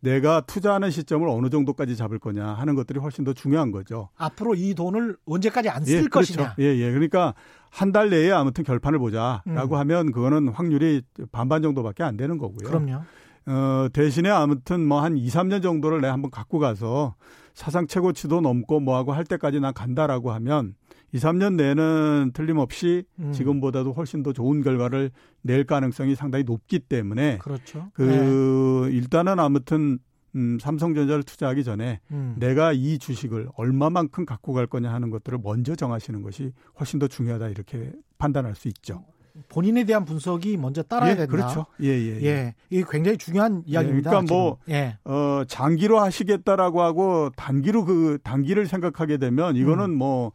[0.00, 4.08] 내가 투자하는 시점을 어느 정도까지 잡을 거냐 하는 것들이 훨씬 더 중요한 거죠.
[4.16, 6.34] 앞으로 이 돈을 언제까지 안쓸 예, 그렇죠.
[6.34, 6.54] 것이냐.
[6.58, 6.90] 예, 예.
[6.90, 7.34] 그러니까
[7.70, 9.80] 한 달 내에 아무튼 결판을 보자라고 음.
[9.80, 12.68] 하면 그거는 확률이 반반 정도밖에 안 되는 거고요.
[12.68, 13.02] 그럼요.
[13.46, 17.14] 어, 대신에 아무튼 뭐 한 2, 3년 정도를 내가 한번 갖고 가서
[17.52, 20.74] 사상 최고치도 넘고 뭐하고 할 때까지 난 간다라고 하면
[21.14, 23.30] 2, 3년 내는 틀림없이 음.
[23.32, 27.88] 지금보다도 훨씬 더 좋은 결과를 낼 가능성이 상당히 높기 때문에 그렇죠.
[27.94, 28.96] 그 네.
[28.96, 30.00] 일단은 아무튼
[30.34, 32.34] 음, 삼성전자를 투자하기 전에 음.
[32.40, 37.48] 내가 이 주식을 얼마만큼 갖고 갈 거냐 하는 것들을 먼저 정하시는 것이 훨씬 더 중요하다
[37.50, 39.04] 이렇게 판단할 수 있죠.
[39.48, 41.30] 본인에 대한 분석이 먼저 따라야 예, 된다.
[41.30, 41.66] 그렇죠.
[41.80, 42.24] 예, 예, 예.
[42.24, 42.54] 예.
[42.70, 44.10] 이게 굉장히 중요한 예, 이야기입니다.
[44.10, 44.98] 예, 그러니까 뭐 예.
[45.04, 49.94] 어, 장기로 하시겠다라고 하고 단기로 그 단기를 생각하게 되면 이거는 음.
[49.94, 50.32] 뭐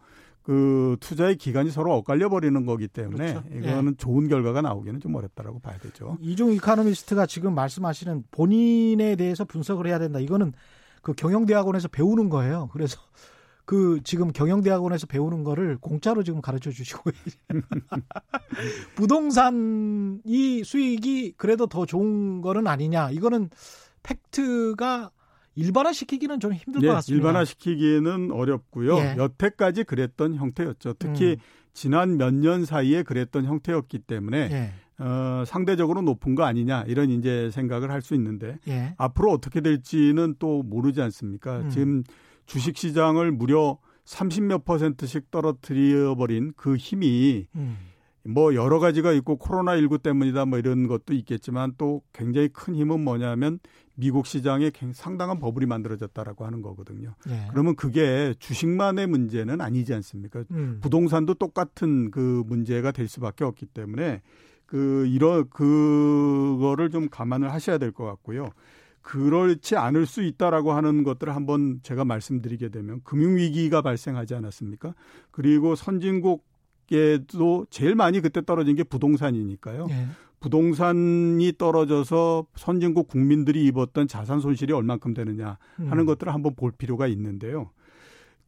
[0.49, 3.47] 그 투자의 기간이 서로 엇갈려 버리는 거기 때문에 그렇죠.
[3.55, 3.97] 이거는 예.
[3.97, 6.17] 좋은 결과가 나오기는 좀 어렵다라고 봐야 되죠.
[6.21, 10.17] 이종 이카노미스트가 지금 말씀하시는 본인에 대해서 분석을 해야 된다.
[10.17, 10.53] 이거는
[11.03, 12.67] 그 경영대학원에서 배우는 거예요.
[12.73, 12.99] 그래서
[13.65, 17.11] 그 지금 경영대학원에서 배우는 거를 공짜로 지금 가르쳐 주시고
[18.95, 23.11] 부동산이 수익이 그래도 더 좋은 거는 아니냐.
[23.11, 23.51] 이거는
[24.01, 25.11] 팩트가
[25.55, 27.27] 일반화시키기는 좀 힘들 예, 것 같습니다.
[27.27, 28.97] 일반화시키기는 어렵고요.
[28.97, 29.15] 예.
[29.17, 30.93] 여태까지 그랬던 형태였죠.
[30.99, 31.35] 특히 음.
[31.73, 35.03] 지난 몇 년 사이에 그랬던 형태였기 때문에 예.
[35.03, 38.93] 어, 상대적으로 높은 거 아니냐 이런 이제 생각을 할 수 있는데 예.
[38.97, 41.59] 앞으로 어떻게 될지는 또 모르지 않습니까?
[41.59, 41.69] 음.
[41.69, 42.03] 지금
[42.45, 47.77] 주식 시장을 무려 30몇 퍼센트씩 떨어뜨려 버린 그 힘이 음.
[48.29, 53.03] 뭐 여러 가지가 있고 코로나 19 때문이다 뭐 이런 것도 있겠지만 또 굉장히 큰 힘은
[53.03, 53.59] 뭐냐면
[53.95, 57.15] 미국 시장에 상당한 버블이 만들어졌다라고 하는 거거든요.
[57.27, 57.47] 네.
[57.51, 60.43] 그러면 그게 주식만의 문제는 아니지 않습니까?
[60.51, 60.79] 음.
[60.81, 64.21] 부동산도 똑같은 그 문제가 될 수밖에 없기 때문에
[64.65, 68.51] 그 이런 그거를 좀 감안을 하셔야 될 것 같고요.
[69.01, 74.93] 그렇지 않을 수 있다라고 하는 것들을 한번 제가 말씀드리게 되면 금융 위기가 발생하지 않았습니까?
[75.31, 76.45] 그리고 선진국
[76.91, 79.87] 에도 제일 많이 그때 떨어진 게 부동산이니까요.
[79.87, 80.07] 네.
[80.39, 86.05] 부동산이 떨어져서 선진국 국민들이 입었던 자산 손실이 얼만큼 되느냐 하는 음.
[86.05, 87.71] 것들을 한번 볼 필요가 있는데요.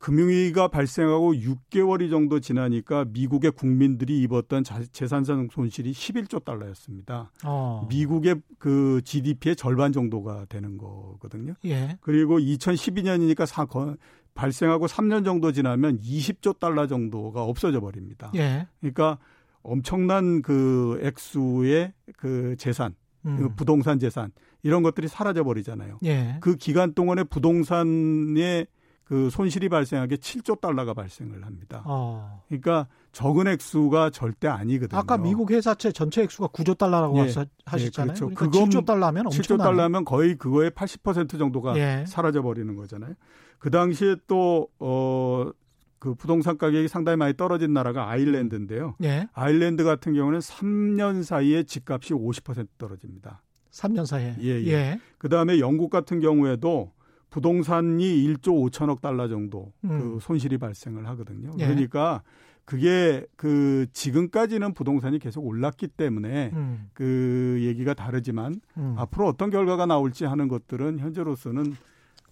[0.01, 7.31] 금융위기가 발생하고 6개월이 정도 지나니까 미국의 국민들이 입었던 자, 재산상 손실이 11조 달러였습니다.
[7.45, 7.87] 어.
[7.87, 11.53] 미국의 그 GDP의 절반 정도가 되는 거거든요.
[11.65, 11.99] 예.
[12.01, 13.95] 그리고 2012년이니까 사, 거,
[14.41, 18.31] 발생하고 3년 정도 지나면 20조 달러 정도가 없어져 버립니다.
[18.35, 18.67] 예.
[18.79, 19.19] 그러니까
[19.61, 22.95] 엄청난 그 액수의 그 재산,
[23.27, 23.37] 음.
[23.37, 24.31] 그 부동산 재산
[24.63, 25.99] 이런 것들이 사라져 버리잖아요.
[26.05, 26.37] 예.
[26.41, 28.65] 그 기간 동안에 부동산의
[29.03, 31.83] 그 손실이 발생하게 7조 달러가 발생을 합니다.
[31.85, 32.41] 어.
[32.47, 34.97] 그러니까 적은 액수가 절대 아니거든요.
[34.97, 37.33] 아까 미국 회사채 전체 액수가 9조 달러라고 예.
[37.65, 38.15] 하셨잖아요.
[38.15, 38.29] 예, 그렇죠.
[38.29, 42.05] 그러니까 7조 달러면 7조 달러면 거의 그거의 80% 정도가 예.
[42.07, 43.13] 사라져 버리는 거잖아요.
[43.61, 45.51] 그 당시에 또 어.
[45.99, 48.95] 그 부동산 가격이 상당히 많이 떨어진 나라가 아일랜드인데요.
[49.03, 49.27] 예.
[49.33, 53.43] 아일랜드 같은 경우는 3년 사이에 집값이 50% 떨어집니다.
[53.69, 54.35] 3년 사이에.
[54.41, 54.47] 예.
[54.47, 54.67] 예.
[54.67, 54.99] 예.
[55.19, 56.91] 그다음에 영국 같은 경우에도
[57.29, 60.13] 부동산이 1조 5천억 달러 정도 그 음.
[60.15, 61.51] 그 손실이 발생을 하거든요.
[61.59, 61.67] 예.
[61.67, 62.23] 그러니까
[62.65, 66.89] 그게 그 지금까지는 부동산이 계속 올랐기 때문에 음.
[66.93, 68.95] 그 얘기가 다르지만 음.
[68.97, 71.75] 앞으로 어떤 결과가 나올지 하는 것들은 현재로서는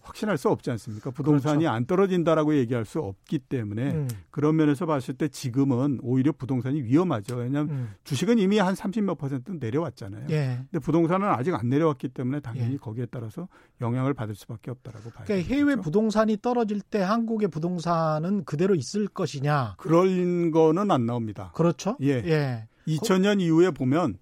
[0.02, 1.12] 확신할 수 없지 않습니까?
[1.12, 1.74] 부동산이 그렇죠.
[1.74, 4.08] 안 떨어진다라고 얘기할 수 없기 때문에 음.
[4.32, 7.36] 그런 면에서 봤을 때 지금은 오히려 부동산이 위험하죠.
[7.36, 7.94] 왜냐하면 음.
[8.04, 10.28] 주식은 이미 한 30몇 퍼센트 내려왔잖아요.
[10.30, 10.60] 예.
[10.72, 12.78] 근데 부동산은 아직 안 내려왔기 때문에 당연히 예.
[12.78, 13.48] 거기에 따라서
[13.82, 15.26] 영향을 받을 수밖에 없다라고 봐요.
[15.28, 15.82] 그러니까 해외 그렇죠?
[15.82, 19.76] 부동산이 떨어질 때 한국의 부동산은 그대로 있을 것이냐?
[19.78, 21.52] 그럴 거는 안 나옵니다.
[21.56, 21.98] 그렇죠.
[22.02, 22.24] 예.
[22.26, 22.68] 예.
[22.88, 24.18] 2000년 이후에 보면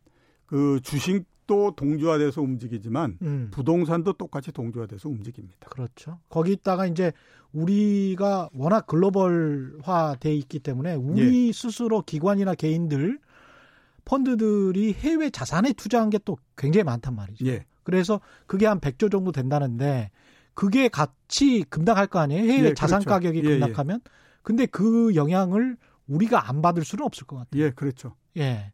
[0.45, 3.47] 그 주식 또 동조화돼서 움직이지만 음.
[3.51, 5.67] 부동산도 똑같이 동조화돼서 움직입니다.
[5.69, 6.19] 그렇죠.
[6.29, 7.11] 거기다가 이제
[7.53, 11.51] 우리가 워낙 글로벌화돼 있기 때문에 우리 예.
[11.53, 13.19] 스스로 기관이나 개인들
[14.05, 17.45] 펀드들이 해외 자산에 투자한 게 또 굉장히 많단 말이죠.
[17.45, 17.65] 예.
[17.83, 20.11] 그래서 그게 한 100조 정도 된다는데
[20.53, 22.43] 그게 같이 급락할 거 아니에요?
[22.43, 23.09] 해외 예, 자산 그렇죠.
[23.09, 23.59] 가격이 예, 예.
[23.59, 24.01] 급락하면.
[24.41, 27.63] 근데 그 영향을 우리가 안 받을 수는 없을 것 같아요.
[27.63, 28.15] 예, 그렇죠.
[28.37, 28.71] 예.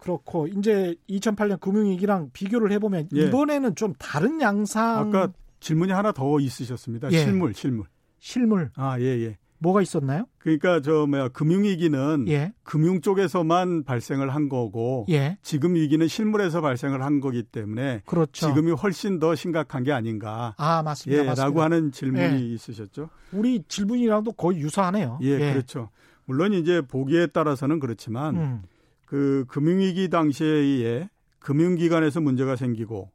[0.00, 3.26] 그렇고 이제 2008년 금융위기랑 비교를 해보면 예.
[3.26, 4.98] 이번에는 좀 다른 양상.
[4.98, 7.12] 아까 질문이 하나 더 있으셨습니다.
[7.12, 7.18] 예.
[7.18, 7.86] 실물, 실물.
[8.18, 8.70] 실물.
[8.74, 9.38] 아, 예, 예.
[9.58, 10.24] 뭐가 있었나요?
[10.38, 12.52] 그러니까 저 뭐야 금융 위기는 예.
[12.62, 15.36] 금융 쪽에서만 발생을 한 거고 예.
[15.42, 18.48] 지금 위기는 실물에서 발생을 한 거기 때문에 그렇죠.
[18.48, 20.54] 지금이 훨씬 더 심각한 게 아닌가.
[20.56, 21.22] 아 맞습니다.
[21.22, 21.44] 예, 맞습니다.
[21.44, 22.54] 라고 하는 질문이 예.
[22.54, 23.10] 있으셨죠.
[23.32, 25.18] 우리 질문이랑도 거의 유사하네요.
[25.22, 25.90] 예, 예, 그렇죠.
[26.24, 28.62] 물론 이제 보기에 따라서는 그렇지만 음.
[29.10, 33.10] 그 금융위기 당시에 금융기관에서 문제가 생기고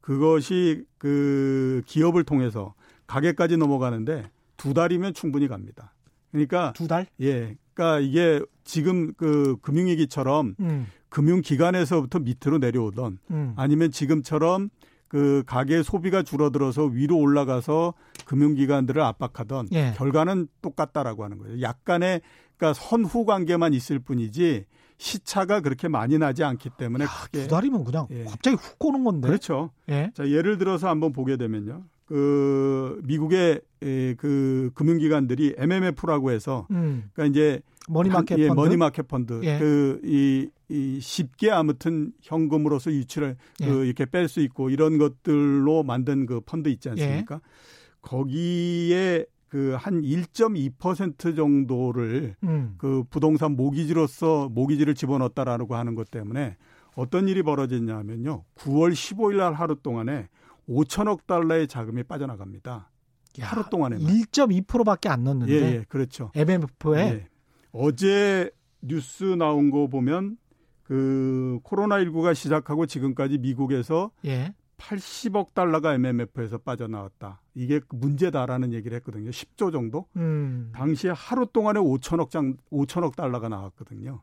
[0.00, 2.74] 그것이 그 기업을 통해서
[3.06, 5.94] 가게까지 넘어가는데 두 달이면 충분히 갑니다.
[6.32, 7.06] 그러니까 두 달?
[7.20, 7.56] 예.
[7.74, 10.88] 그러니까 이게 지금 그 금융위기처럼 음.
[11.10, 13.52] 금융기관에서부터 밑으로 내려오던 음.
[13.54, 14.68] 아니면 지금처럼
[15.06, 19.94] 그 가계 소비가 줄어들어서 위로 올라가서 금융기관들을 압박하던 예.
[19.96, 21.60] 결과는 똑같다라고 하는 거예요.
[21.60, 22.20] 약간의
[22.56, 24.64] 그러니까 선후 관계만 있을 뿐이지
[24.98, 28.24] 시차가 그렇게 많이 나지 않기 때문에 야, 크게 두 달이면 그냥 예.
[28.24, 29.28] 갑자기 훅 오는 건데.
[29.28, 29.70] 그렇죠.
[29.88, 30.10] 예.
[30.14, 31.84] 자, 예를 들어서 한번 보게 되면요.
[32.06, 37.10] 그 미국의 에, 그 금융기관들이 MMF라고 해서 음.
[37.12, 39.58] 그러니까 이제 money market 예, 펀드, money market 펀드 예.
[39.58, 43.66] 그이 이 쉽게 아무튼 현금으로서 유출을 예.
[43.66, 47.36] 그 이렇게 뺄 수 있고 이런 것들로 만든 그 펀드 있지 않습니까?
[47.36, 47.40] 예.
[48.02, 52.74] 거기에 그 한 1.2% 정도를 음.
[52.76, 56.58] 그 부동산 모기지로서 모기지를 집어넣었다라고 하는 것 때문에
[56.94, 58.44] 어떤 일이 벌어졌냐면요.
[58.56, 60.28] 9월 15일 날 하루 동안에
[60.68, 62.90] 5천억 달러의 자금이 빠져나갑니다.
[63.40, 65.52] 야, 하루 동안에 1.2%밖에 안 넣는데.
[65.52, 66.32] 예, 예, 그렇죠.
[66.34, 67.28] MMF에 예.
[67.72, 68.50] 어제
[68.82, 70.36] 뉴스 나온 거 보면
[70.82, 74.54] 그 코로나 19가 시작하고 지금까지 미국에서 예.
[74.78, 77.40] 80억 달러가 MMF에서 빠져나왔다.
[77.54, 79.30] 이게 문제다라는 얘기를 했거든요.
[79.30, 80.06] 10조 정도.
[80.16, 80.70] 음.
[80.74, 84.22] 당시에 하루 동안에 5천억 장 5천억 달러가 나왔거든요.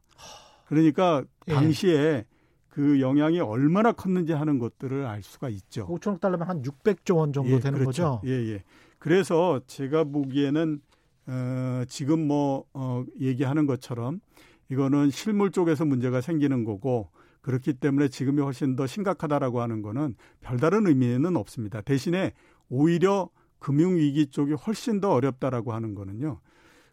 [0.66, 1.54] 그러니까 예.
[1.54, 2.26] 당시에 예.
[2.70, 5.88] 그 영향이 얼마나 컸는지 하는 것들을 알 수가 있죠.
[5.88, 8.20] 5천억 달러면 한 600조 원 정도 예, 되는 그렇죠.
[8.20, 8.22] 거죠.
[8.26, 8.64] 예, 예.
[8.98, 10.82] 그래서 제가 보기에는
[11.28, 14.22] 어, 지금 뭐 어, 얘기하는 것처럼
[14.70, 17.10] 이거는 실물 쪽에서 문제가 생기는 거고
[17.44, 21.82] 그렇기 때문에 지금이 훨씬 더 심각하다라고 하는 거는 별다른 의미는 없습니다.
[21.82, 22.32] 대신에
[22.70, 23.30] 오히려
[23.60, 26.40] 금융위기 쪽이 훨씬 더 어렵다라고 하는 거는요.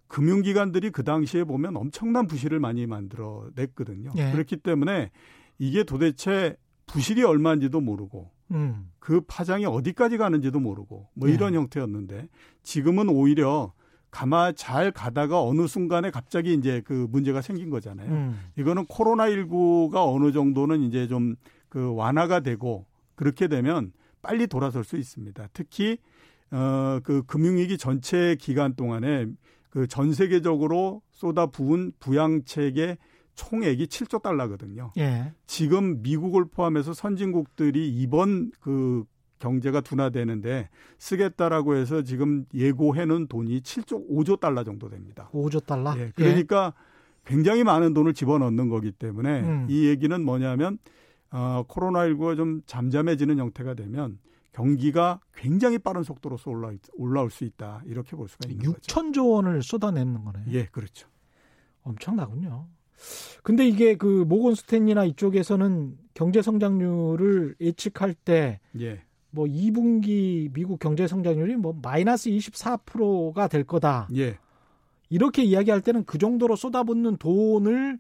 [0.09, 4.11] 금융기관들이 그 당시에 보면 엄청난 부실을 많이 만들어 냈거든요.
[4.17, 4.33] 예.
[4.33, 5.13] 그렇기 때문에
[5.59, 8.91] 이게 도대체 부실이 얼마인지도 모르고 음.
[8.99, 11.35] 그 파장이 어디까지 가는지도 모르고 뭐 예.
[11.35, 12.29] 이런 형태였는데
[12.65, 13.73] 지금은 오히려
[14.11, 18.11] 가마 잘 가다가 어느 순간에 갑자기 이제 그 문제가 생긴 거잖아요.
[18.11, 18.41] 음.
[18.57, 21.37] 이거는 코로나19가 어느 정도는 이제 좀
[21.71, 25.49] 그 완화가 되고 그렇게 되면 빨리 돌아설 수 있습니다.
[25.55, 25.97] 특히
[26.51, 29.27] 어그 금융위기 전체 기간 동안에
[29.71, 32.99] 그 전 세계적으로 쏟아 부은 부양책의
[33.37, 34.93] 총액이 7조 달러거든요.
[34.99, 35.33] 예.
[35.47, 39.05] 지금 미국을 포함해서 선진국들이 이번 그
[39.41, 45.29] 경제가 둔화되는데 쓰겠다라고 해서 지금 예고해 놓은 돈이 7조 5조 달러 정도 됩니다.
[45.33, 45.99] 5조 달러?
[45.99, 46.91] 예, 그러니까 예.
[47.25, 49.67] 굉장히 많은 돈을 집어넣는 거기 때문에 음.
[49.69, 50.79] 이 얘기는 뭐냐면
[51.33, 54.19] 어, 코로나19가 좀 잠잠해지는 형태가 되면
[54.53, 57.83] 경기가 굉장히 빠른 속도로서 올라, 올라올 수 있다.
[57.87, 60.45] 이렇게 볼 수가 있는 6천 조 원을 쏟아내는 거네요.
[60.49, 61.09] 예, 그렇죠.
[61.83, 62.67] 엄청나군요.
[63.43, 69.03] 근데 이게 그 모건 스탠리나 이쪽에서는 경제 성장률을 예측할 때 예.
[69.31, 74.09] 뭐 2분기 미국 경제 성장률이 뭐 마이너스 24%가 될 거다.
[74.17, 74.39] 예.
[75.09, 77.99] 이렇게 이야기할 때는 그 정도로 쏟아붓는 돈을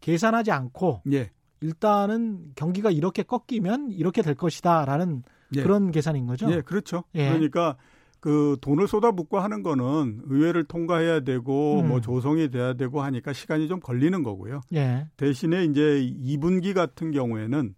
[0.00, 1.30] 계산하지 않고 예.
[1.60, 5.22] 일단은 경기가 이렇게 꺾이면 이렇게 될 것이다라는
[5.56, 5.62] 예.
[5.62, 6.50] 그런 계산인 거죠.
[6.50, 7.04] 예, 그렇죠.
[7.14, 7.28] 예.
[7.28, 7.76] 그러니까
[8.20, 11.88] 그 돈을 쏟아붓고 하는 거는 의회를 통과해야 되고 음.
[11.88, 14.60] 뭐 조성이 돼야 되고 하니까 시간이 좀 걸리는 거고요.
[14.74, 15.06] 예.
[15.16, 17.74] 대신에 이제 2분기 같은 경우에는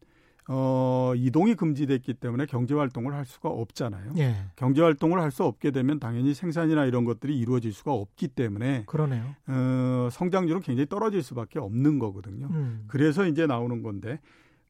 [0.55, 4.13] 어, 이동이 금지됐기 때문에 경제 활동을 할 수가 없잖아요.
[4.19, 4.37] 예.
[4.57, 9.35] 경제 활동을 할 수 없게 되면 당연히 생산이나 이런 것들이 이루어질 수가 없기 때문에 그러네요.
[9.47, 12.49] 어, 성장률은 굉장히 떨어질 수밖에 없는 거거든요.
[12.51, 12.85] 음.
[12.87, 14.21] 그래서 이제 나오는 건데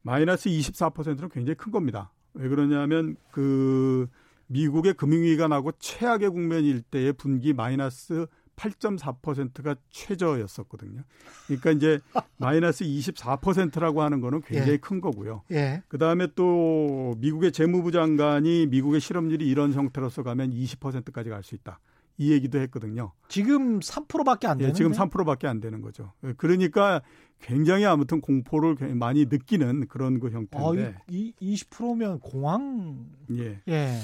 [0.03, 2.13] 마이너스 24%는 굉장히 큰 겁니다.
[2.33, 4.07] 왜 그러냐면 그
[4.47, 11.01] 미국의 금융위기가 나고 최악의 국면일 때의 분기 마이너스 8.4%가 최저였었거든요.
[11.47, 11.99] 그러니까 이제
[12.37, 14.77] 마이너스 24%라고 하는 거는 굉장히 예.
[14.77, 15.43] 큰 거고요.
[15.51, 15.83] 예.
[15.87, 21.79] 그 다음에 또 미국의 재무부 장관이 미국의 실업률이 이런 형태로서 가면 20%까지 갈 수 있다.
[22.17, 23.11] 이 얘기도 했거든요.
[23.27, 26.13] 지금 3%밖에 안 되는 예, 지금 3%밖에 안 되는 거죠.
[26.37, 27.01] 그러니까
[27.41, 30.95] 굉장히 아무튼 공포를 많이 느끼는 그런 그 형태인데.
[30.95, 33.07] 아, 이, 20%면 공황.
[33.31, 33.59] 예.
[33.67, 33.97] 예.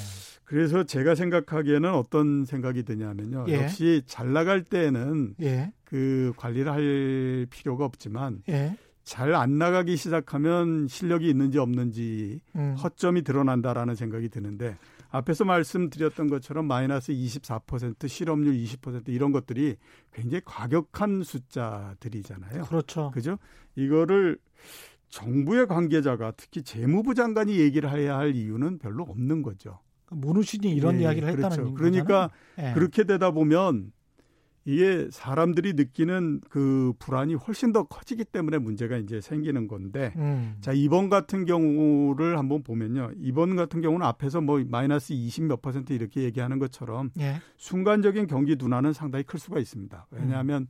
[0.50, 3.46] 그래서 제가 생각하기에는 어떤 생각이 드냐면요.
[3.50, 3.62] 예.
[3.62, 5.72] 역시 잘 나갈 때는 예.
[5.84, 8.76] 그 관리를 할 필요가 없지만 예.
[9.04, 12.74] 잘안 나가기 시작하면 실력이 있는지 없는지 음.
[12.82, 14.76] 허점이 드러난다라는 생각이 드는데
[15.12, 19.76] 앞에서 말씀드렸던 것처럼 마이너스 24% 실업률 20% 이런 것들이
[20.12, 22.64] 굉장히 과격한 숫자들이잖아요.
[22.64, 23.12] 그렇죠.
[23.12, 23.38] 그죠?
[23.76, 24.40] 이거를
[25.10, 29.80] 정부의 관계자가 특히 재무부 장관이 얘기를 해야 할 이유는 별로 없는 거죠.
[30.12, 31.46] 문우신이 이런 예, 이야기를 그렇죠.
[31.46, 31.74] 했다는 그렇죠.
[31.76, 32.74] 그러니까 예.
[32.74, 33.92] 그렇게 되다 보면
[34.66, 40.58] 이게 사람들이 느끼는 그 불안이 훨씬 더 커지기 때문에 문제가 이제 생기는 건데 음.
[40.62, 45.94] 자 이번 같은 경우를 한번 보면요 이번 같은 경우는 앞에서 뭐 마이너스 20 몇 퍼센트
[45.94, 47.38] 이렇게 얘기하는 것처럼 예.
[47.58, 50.68] 순간적인 경기 둔화는 상당히 클 수가 있습니다 왜냐하면 음.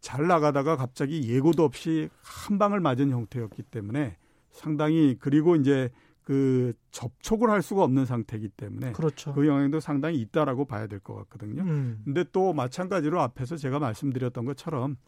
[0.00, 4.16] 잘 나가다가 갑자기 예고도 없이 한 방을 맞은 형태였기 때문에
[4.50, 5.90] 상당히 그리고 이제
[6.28, 9.32] 그 접촉을 할 수가 없는 상태이기 때문에 그렇죠.
[9.32, 11.62] 그 영향도 상당히 있다라고 봐야 될 것 같거든요.
[11.62, 12.02] 음.
[12.04, 14.98] 근데 또 마찬가지로 앞에서 제가 말씀드렸던 것처럼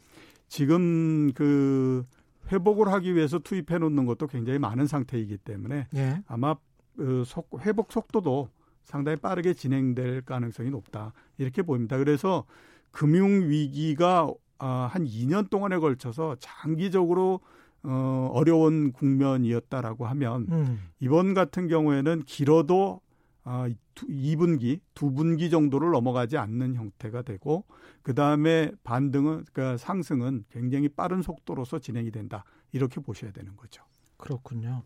[0.49, 2.07] 지금 그
[2.51, 6.23] 회복을 하기 위해서 투입해 놓는 것도 굉장히 많은 상태이기 때문에 예.
[6.27, 6.57] 아마
[6.97, 8.49] 그 속, 회복 속도도
[8.85, 11.99] 상당히 빠르게 진행될 가능성이 높다 이렇게 보입니다.
[11.99, 12.47] 그래서
[12.93, 14.27] 금융 위기가
[14.59, 17.41] 아, 한 2년 동안에 걸쳐서 장기적으로
[17.83, 20.89] 어, 어려운 국면이었다라고 하면 음.
[21.01, 23.01] 이번 같은 경우에는 길어도
[23.43, 27.65] 아, 2분기, 2분기 정도를 넘어가지 않는 형태가 되고
[28.03, 33.83] 그 다음에 반등은 그러니까 상승은 굉장히 빠른 속도로서 진행이 된다 이렇게 보셔야 되는 거죠.
[34.19, 34.83] 그렇군요.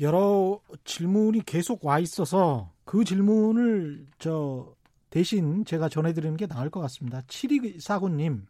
[0.00, 4.74] 여러 질문이 계속 와 있어서 그 질문을 저
[5.10, 7.20] 대신 제가 전해드리는 게 나을 것 같습니다.
[7.22, 8.42] 7249님,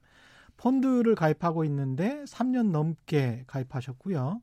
[0.57, 4.41] 펀드를 가입하고 있는데 3년 넘게 가입하셨고요.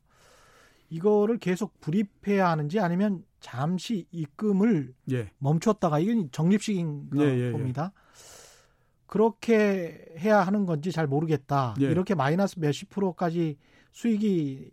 [0.90, 5.32] 이거를 계속 불입해야 하는지 아니면 잠시 입금을 예.
[5.40, 7.92] 멈췄다가 이건 적립식인 예, 예, 예, 겁니다.
[9.08, 11.76] 그렇게 해야 하는 건지 잘 모르겠다.
[11.82, 11.86] 예.
[11.86, 13.58] 이렇게 마이너스 몇십 프로까지
[13.92, 14.70] 수익이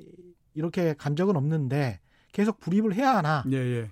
[0.54, 2.00] 이렇게 간 적은 없는데
[2.32, 3.44] 계속 불입을 해야 하나?
[3.50, 3.90] 예, 예.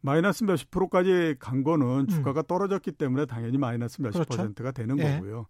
[0.00, 2.06] 마이너스 몇십 프로까지 간 거는 음.
[2.08, 2.46] 주가가 음.
[2.46, 4.36] 떨어졌기 때문에 당연히 마이너스 몇십 그렇죠?
[4.36, 5.16] 퍼센트가 되는 예.
[5.16, 5.46] 거고요.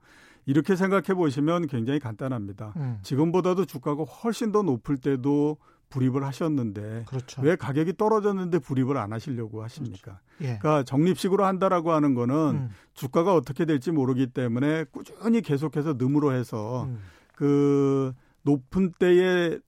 [0.49, 2.73] 이렇게 생각해 보시면 굉장히 간단합니다.
[2.77, 2.99] 음.
[3.03, 5.59] 지금보다도 주가가 훨씬 더 높을 때도
[5.91, 7.43] 불입을 하셨는데 그렇죠.
[7.43, 10.21] 왜 가격이 떨어졌는데 불입을 안 하시려고 하십니까?
[10.21, 10.23] 그렇죠.
[10.41, 10.59] 예.
[10.59, 12.71] 그러니까 적립식으로 한다라고 하는 거는 음.
[12.95, 16.99] 주가가 어떻게 될지 모르기 때문에 꾸준히 계속해서 능으로 해서 음.
[17.35, 19.59] 그 높은 때에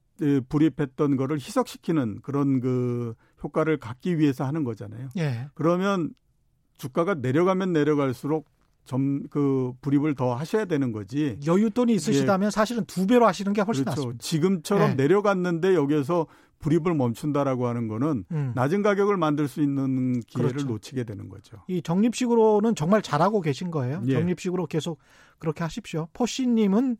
[0.49, 5.09] 불입했던 거를 희석시키는 그런 그 효과를 갖기 위해서 하는 거잖아요.
[5.19, 5.49] 예.
[5.53, 6.15] 그러면
[6.79, 8.49] 주가가 내려가면 내려갈수록
[8.91, 11.39] 점 그 불입을 더 하셔야 되는 거지.
[11.45, 12.51] 여윳돈이 있으시다면 예.
[12.51, 14.01] 사실은 두 배로 하시는 게 훨씬 그렇죠.
[14.01, 14.19] 낫습니다.
[14.23, 14.95] 지금처럼 네.
[15.05, 16.27] 내려갔는데 여기에서
[16.59, 18.53] 불입을 멈춘다라고 하는 거는 음.
[18.55, 20.67] 낮은 가격을 만들 수 있는 기회를 그렇죠.
[20.69, 21.59] 놓치게 되는 거죠.
[21.69, 24.03] 이 적립식으로는 정말 잘하고 계신 거예요.
[24.07, 24.13] 예.
[24.15, 24.99] 적립식으로 계속
[25.39, 26.09] 그렇게 하십시오.
[26.13, 26.97] 포씨님은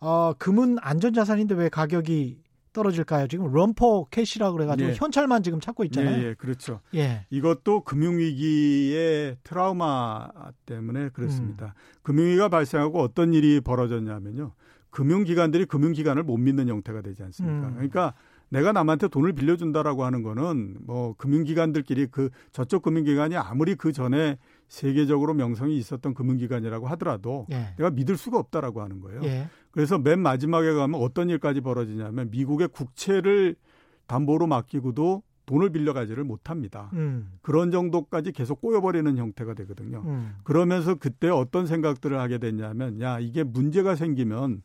[0.00, 2.38] 어, 금은 안전자산인데 왜 가격이
[2.72, 3.26] 떨어질까요?
[3.28, 4.94] 지금 럼퍼 캐시라 그래가지고 예.
[4.94, 6.22] 현찰만 지금 찾고 있잖아요.
[6.22, 6.80] 예, 예, 그렇죠.
[6.94, 7.26] 예.
[7.30, 10.28] 이것도 금융위기의 트라우마
[10.66, 11.66] 때문에 그렇습니다.
[11.66, 12.00] 음.
[12.02, 14.52] 금융위기가 발생하고 어떤 일이 벌어졌냐면요.
[14.90, 17.68] 금융기관들이 금융기관을 못 믿는 형태가 되지 않습니까?
[17.68, 17.74] 음.
[17.74, 18.14] 그러니까
[18.50, 25.34] 내가 남한테 돈을 빌려준다라고 하는 거는 뭐 금융기관들끼리 그 저쪽 금융기관이 아무리 그 전에 세계적으로
[25.34, 27.74] 명성이 있었던 금융기관이라고 하더라도 예.
[27.76, 29.20] 내가 믿을 수가 없다라고 하는 거예요.
[29.24, 29.48] 예.
[29.70, 33.56] 그래서 맨 마지막에 가면 어떤 일까지 벌어지냐면 미국의 국채를
[34.06, 36.90] 담보로 맡기고도 돈을 빌려가지를 못합니다.
[36.92, 37.32] 음.
[37.42, 40.02] 그런 정도까지 계속 꼬여버리는 형태가 되거든요.
[40.06, 40.36] 음.
[40.44, 44.62] 그러면서 그때 어떤 생각들을 하게 됐냐면 야 이게 문제가 생기면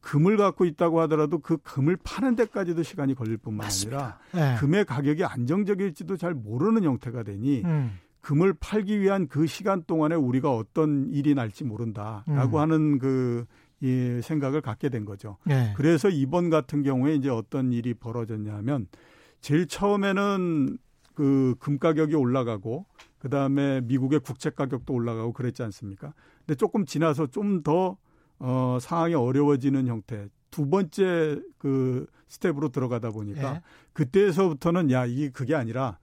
[0.00, 3.66] 금을 갖고 있다고 하더라도 그 금을 파는 데까지도 시간이 걸릴 뿐만.
[3.66, 4.56] 아니라 네.
[4.58, 7.98] 금의 가격이 안정적일지도 잘 모르는 형태가 되니 음.
[8.20, 12.60] 금을 팔기 위한 그 시간 동안에 우리가 어떤 일이 날지 모른다라고 음.
[12.60, 13.44] 하는 그
[13.84, 15.36] 이 생각을 갖게 된 거죠.
[15.44, 15.74] 네.
[15.76, 18.88] 그래서 이번 같은 경우에 이제 어떤 일이 벌어졌냐면
[19.40, 20.78] 제일 처음에는
[21.14, 22.86] 그 금 가격이 올라가고
[23.18, 26.12] 그 다음에 미국의 국채 가격도 올라가고 그랬지 않습니까?
[26.40, 27.96] 근데 조금 지나서 좀더
[28.38, 30.28] 어, 상황이 어려워지는 형태.
[30.50, 33.60] 두 번째 그 스텝으로 들어가다 보니까 예.
[33.92, 35.98] 그때에서부터는 야, 이게 그게 아니라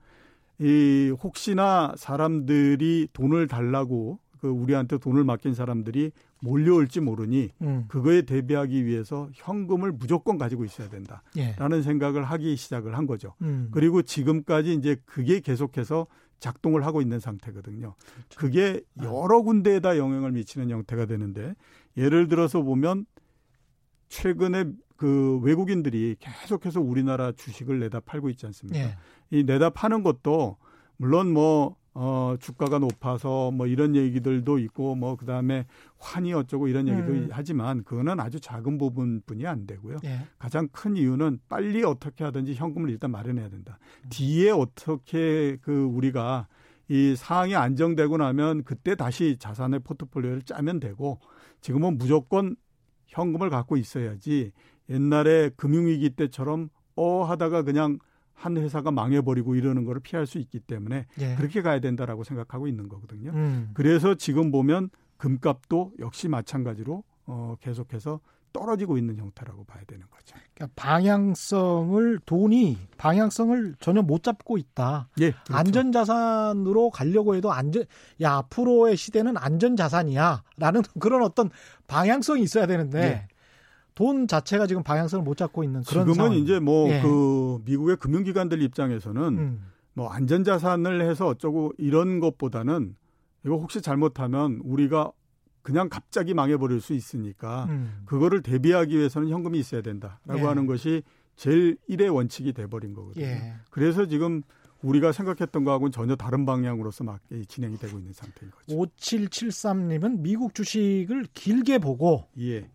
[0.58, 7.84] 이 혹시나 사람들이 돈을 달라고 그 우리한테 돈을 맡긴 사람들이 몰려올지 모르니 음.
[7.86, 11.82] 그거에 대비하기 위해서 현금을 무조건 가지고 있어야 된다라는 예.
[11.82, 13.34] 생각을 하기 시작을 한 거죠.
[13.42, 13.68] 음.
[13.70, 16.08] 그리고 지금까지 이제 그게 계속해서
[16.40, 17.94] 작동을 하고 있는 상태거든요.
[17.94, 18.40] 그렇죠.
[18.40, 21.54] 그게 여러 군데에다 영향을 미치는 형태가 되는데
[21.96, 23.06] 예를 들어서 보면
[24.08, 24.64] 최근에
[24.96, 28.80] 그 외국인들이 계속해서 우리나라 주식을 내다 팔고 있지 않습니까?
[28.80, 28.96] 예.
[29.30, 30.56] 이 내다 파는 것도
[30.96, 35.66] 물론 뭐 어, 주가가 높아서 뭐 이런 얘기들도 있고 뭐 그다음에
[35.98, 37.28] 환이 어쩌고 이런 얘기도 음.
[37.30, 39.98] 하지만 그거는 아주 작은 부분뿐이 안 되고요.
[40.04, 40.26] 예.
[40.38, 43.78] 가장 큰 이유는 빨리 어떻게 하든지 현금을 일단 마련해야 된다.
[44.04, 44.08] 음.
[44.08, 46.48] 뒤에 어떻게 그 우리가
[46.88, 51.20] 이 상황이 안정되고 나면 그때 다시 자산의 포트폴리오를 짜면 되고
[51.60, 52.56] 지금은 무조건
[53.06, 54.52] 현금을 갖고 있어야지
[54.88, 57.98] 옛날에 금융위기 때처럼 어 하다가 그냥
[58.34, 61.34] 한 회사가 망해버리고 이러는 거를 피할 수 있기 때문에 예.
[61.36, 63.30] 그렇게 가야 된다라고 생각하고 있는 거거든요.
[63.32, 63.70] 음.
[63.74, 68.20] 그래서 지금 보면 금값도 역시 마찬가지로 어, 계속해서
[68.52, 70.36] 떨어지고 있는 형태라고 봐야 되는 거죠.
[70.54, 75.08] 그러니까 방향성을 돈이 방향성을 전혀 못 잡고 있다.
[75.20, 75.54] 예, 그렇죠.
[75.54, 77.84] 안전 자산으로 가려고 해도 안전
[78.20, 81.50] 야 앞으로의 시대는 안전 자산이야라는 그런 어떤
[81.86, 83.31] 방향성이 있어야 되는데 예.
[83.94, 86.34] 돈 자체가 지금 방향성을 못 잡고 있는 그런 지금은 상황.
[86.34, 87.02] 이제 뭐그 예.
[87.02, 89.66] 그 미국의 금융기관들 입장에서는 음.
[89.94, 92.96] 뭐 안전자산을 해서 어쩌고 이런 것보다는
[93.44, 95.12] 이거 혹시 잘못하면 우리가
[95.62, 98.02] 그냥 갑자기 망해버릴 수 있으니까 음.
[98.04, 100.42] 그거를 대비하기 위해서는 현금이 있어야 된다라고 예.
[100.42, 101.02] 하는 것이
[101.36, 103.24] 제일 일의 원칙이 돼버린 거거든요.
[103.24, 103.54] 예.
[103.70, 104.42] 그래서 지금
[104.82, 108.76] 우리가 생각했던 거하고는 전혀 다른 방향으로서 막 진행이 되고 있는 상태인 거죠.
[108.76, 112.68] 5773님은 미국 주식을 길게 보고 예.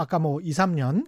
[0.00, 1.06] 아까 뭐 2, 3년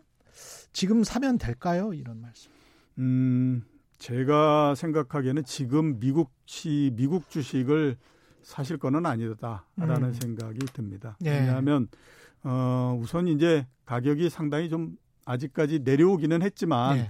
[0.73, 1.95] 지금 사면 될까요?
[1.95, 2.51] 이런 말씀.
[2.99, 3.63] 음,
[3.97, 7.97] 제가 생각하기에는 지금 미국 시 미국 주식을
[8.43, 10.13] 사실 거는 아니다라는 음.
[10.13, 11.17] 생각이 듭니다.
[11.25, 11.31] 예.
[11.31, 11.89] 왜냐하면
[12.45, 17.09] 어, 우선 이제 가격이 상당히 좀 아직까지 내려오기는 했지만 예.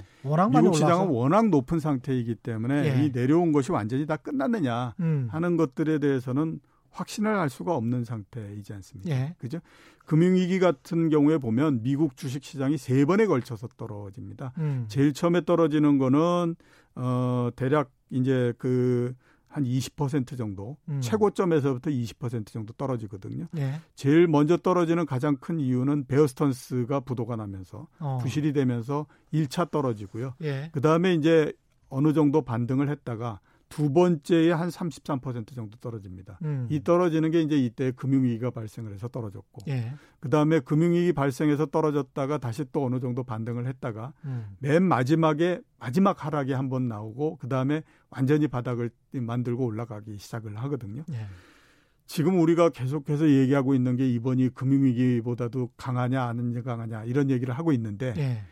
[0.53, 3.05] 미국 시장은 워낙 높은 상태이기 때문에 예.
[3.05, 5.29] 이 내려온 것이 완전히 다 끝났느냐 음.
[5.33, 6.61] 하는 것들에 대해서는
[6.93, 9.11] 확신을 할 수가 없는 상태이지 않습니까?
[9.11, 9.35] 예.
[9.39, 9.59] 그죠?
[10.07, 14.53] 금융위기 같은 경우에 보면 미국 주식 시장이 세 번에 걸쳐서 떨어집니다.
[14.59, 14.85] 음.
[14.89, 16.57] 제일 처음에 떨어지는 거는
[16.95, 19.15] 어 대략 이제 그
[19.53, 21.01] 한 20% 정도 음.
[21.01, 23.47] 최고점에서부터 20% 정도 떨어지거든요.
[23.59, 23.81] 예.
[23.95, 28.19] 제일 먼저 떨어지는 가장 큰 이유는 베어스턴스가 부도가 나면서 어.
[28.23, 30.35] 부실이 되면서 1차 떨어지고요.
[30.43, 30.71] 예.
[30.73, 31.53] 그 다음에 이제
[31.91, 33.41] 어느 정도 반등을 했다가
[33.73, 36.39] 두 번째에 한 33% 정도 떨어집니다.
[36.43, 36.67] 음.
[36.71, 39.95] 이 떨어지는 게 이제 이때 금융위기가 발생을 해서 떨어졌고, 예.
[40.21, 44.57] 그 다음에 금융위기 발생해서 떨어졌다가 다시 또 어느 정도 반등을 했다가 음.
[44.59, 51.03] 맨 마지막에 마지막 하락이 한 번 나오고, 그 다음에 완전히 바닥을 만들고 올라가기 시작을 하거든요.
[51.11, 51.27] 예.
[52.05, 58.13] 지금 우리가 계속해서 얘기하고 있는 게 이번이 금융위기보다도 강하냐 아니냐 강하냐 이런 얘기를 하고 있는데
[58.19, 58.43] 예.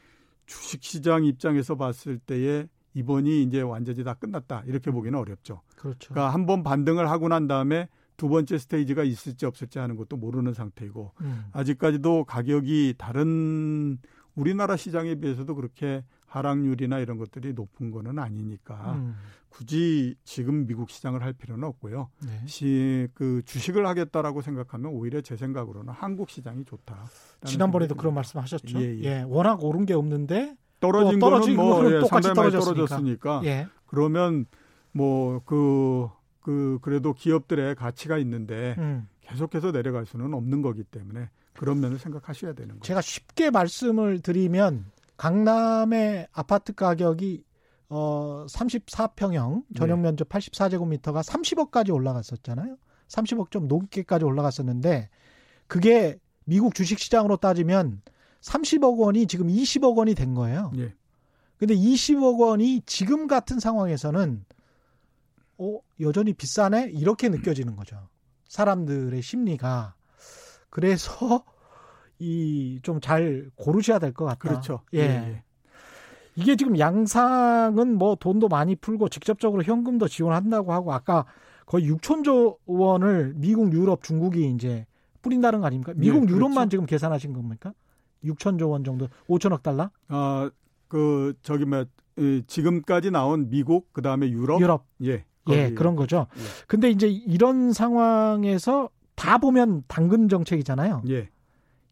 [0.46, 5.60] 주식시장 입장에서 봤을 때에 이번이 이제 완전히 다 끝났다 이렇게 보기는 어렵죠.
[5.76, 6.12] 그렇죠.
[6.12, 10.52] 그러니까 한 번 반등을 하고 난 다음에 두 번째 스테이지가 있을지 없을지 하는 것도 모르는
[10.54, 11.44] 상태이고 음.
[11.52, 13.98] 아직까지도 가격이 다른
[14.34, 19.16] 우리나라 시장에 비해서도 그렇게 하락률이나 이런 것들이 높은 거는 아니니까 음.
[19.48, 22.08] 굳이 지금 미국 시장을 할 필요는 없고요.
[22.24, 22.46] 네.
[22.46, 27.06] 시, 그 주식을 하겠다라고 생각하면 오히려 제 생각으로는 한국 시장이 좋다.
[27.44, 28.80] 지난번에도 그런 말씀하셨죠.
[28.80, 29.02] 예, 예.
[29.04, 33.42] 예, 워낙 오른 게 없는데 떨어진 거는 뭐 예, 상당히 많이 떨어졌으니까.
[33.44, 33.68] 예.
[33.86, 34.46] 그러면
[34.92, 36.08] 뭐 그그
[36.40, 39.08] 그 그래도 기업들의 가치가 있는데 음.
[39.20, 42.82] 계속해서 내려갈 수는 없는 거기 때문에 그런 면을 생각하셔야 되는 거죠.
[42.82, 47.44] 제가 쉽게 말씀을 드리면 강남의 아파트 가격이
[47.90, 52.76] 어 34평형 전용 면적 84제곱미터가 30억까지 올라갔었잖아요.
[53.08, 55.10] 30억 좀 넘게까지 올라갔었는데
[55.66, 58.00] 그게 미국 주식 시장으로 따지면
[58.42, 60.72] 30억 원이 지금 20억 원이 된 거예요.
[60.76, 60.94] 예.
[61.58, 64.44] 근데 20억 원이 지금 같은 상황에서는
[65.58, 66.90] 어, 여전히 비싸네?
[66.94, 68.08] 이렇게 느껴지는 거죠.
[68.48, 69.94] 사람들의 심리가.
[70.70, 71.44] 그래서
[72.18, 74.38] 이 좀 잘 고르셔야 될 것 같다.
[74.38, 74.80] 그렇죠.
[74.94, 74.98] 예.
[75.00, 75.04] 예.
[75.04, 75.42] 예.
[76.36, 81.26] 이게 지금 양상은 뭐 돈도 많이 풀고 직접적으로 현금도 지원한다고 하고 아까
[81.66, 84.86] 거의 6천조 원을 미국, 유럽, 중국이 이제
[85.22, 85.92] 뿌린다는 거 아닙니까?
[85.96, 86.68] 미국, 예, 유럽만 그렇죠.
[86.70, 87.74] 지금 계산하신 겁니까?
[88.24, 89.90] 6천조 원 정도, 5천억 달러?
[90.08, 90.50] 아,
[90.88, 91.84] 그 저기 뭐
[92.46, 96.26] 지금까지 나온 미국 그다음에 유럽, 유럽, 예, 예 그런 거죠.
[96.36, 96.42] 예.
[96.66, 101.02] 근데 이제 이런 상황에서 다 보면 당근 정책이잖아요.
[101.08, 101.30] 예.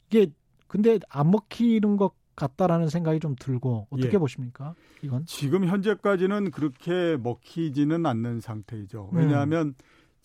[0.09, 0.31] 이게
[0.67, 4.19] 근데 안 먹히는 것 같다라는 생각이 좀 들고 어떻게 예.
[4.19, 4.75] 보십니까?
[5.03, 9.11] 이건 지금 현재까지는 그렇게 먹히지는 않는 상태이죠.
[9.13, 9.75] 왜냐하면 음.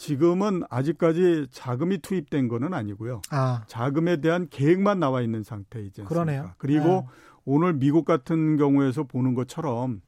[0.04, 3.22] 지금은 아직까지 자금이 투입된 거는 아니고요.
[3.30, 3.64] 아.
[3.68, 6.04] 자금에 대한 계획만 나와 있는 상태이죠.
[6.04, 6.52] 그러네요.
[6.58, 7.06] 그리고 네.
[7.46, 10.02] 오늘 미국 같은 경우에서 보는 것처럼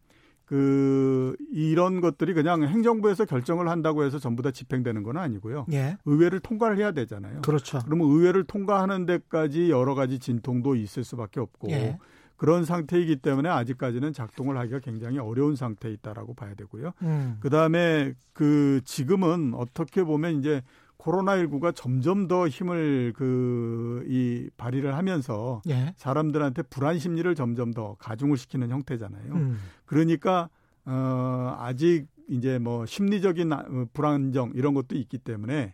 [0.43, 5.66] 그 이런 것들이 그냥 행정부에서 결정을 한다고 해서 전부 다 집행되는 건 아니고요.
[5.72, 5.98] 예.
[6.04, 7.41] 의회를 통과를 해야 되잖아요.
[7.41, 7.80] 그렇죠.
[7.86, 11.98] 그러면 의회를 통과하는 데까지 여러 가지 진통도 있을 수밖에 없고 예.
[12.38, 16.91] 그런 상태이기 때문에 아직까지는 작동을 하기가 굉장히 어려운 상태에 있다라고 봐야 되고요.
[17.03, 17.38] 음.
[17.39, 20.61] 그다음에 그 지금은 어떻게 보면 이제
[20.97, 25.93] 코로나19가 점점 더 힘을 그 이 발휘를 하면서 예.
[25.97, 29.33] 사람들한테 불안 심리를 점점 더 가중을 시키는 형태잖아요.
[29.33, 29.57] 음.
[29.86, 30.49] 그러니까
[30.86, 35.73] 어 아직 이제 뭐 심리적인 아, 어, 불안정 이런 것도 있기 때문에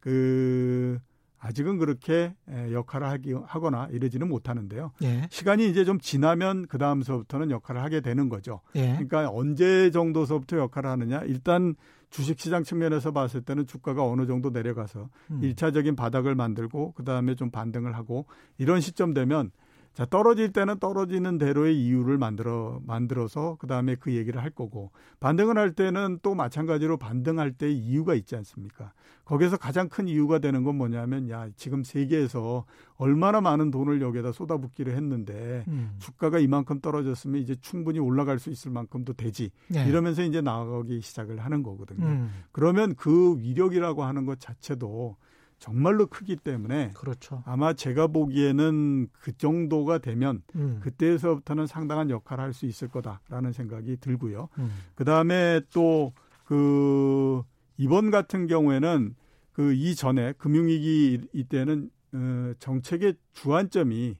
[0.00, 0.98] 그
[1.44, 4.92] 아직은 그렇게 역할을 하기 하거나 이러지는 못하는데요.
[5.02, 5.26] 예.
[5.28, 8.60] 시간이 이제 좀 지나면 그 다음서부터는 역할을 하게 되는 거죠.
[8.76, 8.92] 예.
[8.92, 11.22] 그러니까 언제 정도서부터 역할을 하느냐?
[11.22, 11.74] 일단
[12.10, 15.40] 주식시장 측면에서 봤을 때는 주가가 어느 정도 내려가서 음.
[15.40, 18.26] 1차적인 바닥을 만들고 그 다음에 좀 반등을 하고
[18.58, 19.50] 이런 시점 되면
[19.94, 24.90] 자, 떨어질 때는 떨어지는 대로의 이유를 만들어, 만들어서 그 다음에 그 얘기를 할 거고,
[25.20, 28.92] 반등을 할 때는 또 마찬가지로 반등할 때 이유가 있지 않습니까?
[29.26, 32.64] 거기서 가장 큰 이유가 되는 건 뭐냐면, 야, 지금 세계에서
[32.96, 35.94] 얼마나 많은 돈을 여기에다 쏟아붓기를 했는데, 음.
[35.98, 39.50] 주가가 이만큼 떨어졌으면 이제 충분히 올라갈 수 있을 만큼도 되지.
[39.68, 39.86] 네.
[39.86, 42.06] 이러면서 이제 나가기 시작을 하는 거거든요.
[42.06, 42.30] 음.
[42.50, 45.16] 그러면 그 위력이라고 하는 것 자체도
[45.62, 47.42] 정말로 크기 때문에 그렇죠.
[47.46, 50.80] 아마 제가 보기에는 그 정도가 되면 음.
[50.82, 54.48] 그때에서부터는 상당한 역할을 할 수 있을 거다라는 생각이 들고요.
[54.58, 54.70] 음.
[54.96, 56.12] 그다음에 또
[56.52, 57.42] 그
[57.78, 59.14] 이번 같은 경우에는
[59.52, 64.16] 그 이전에 금융위기 이때는 어 정책의 주안점이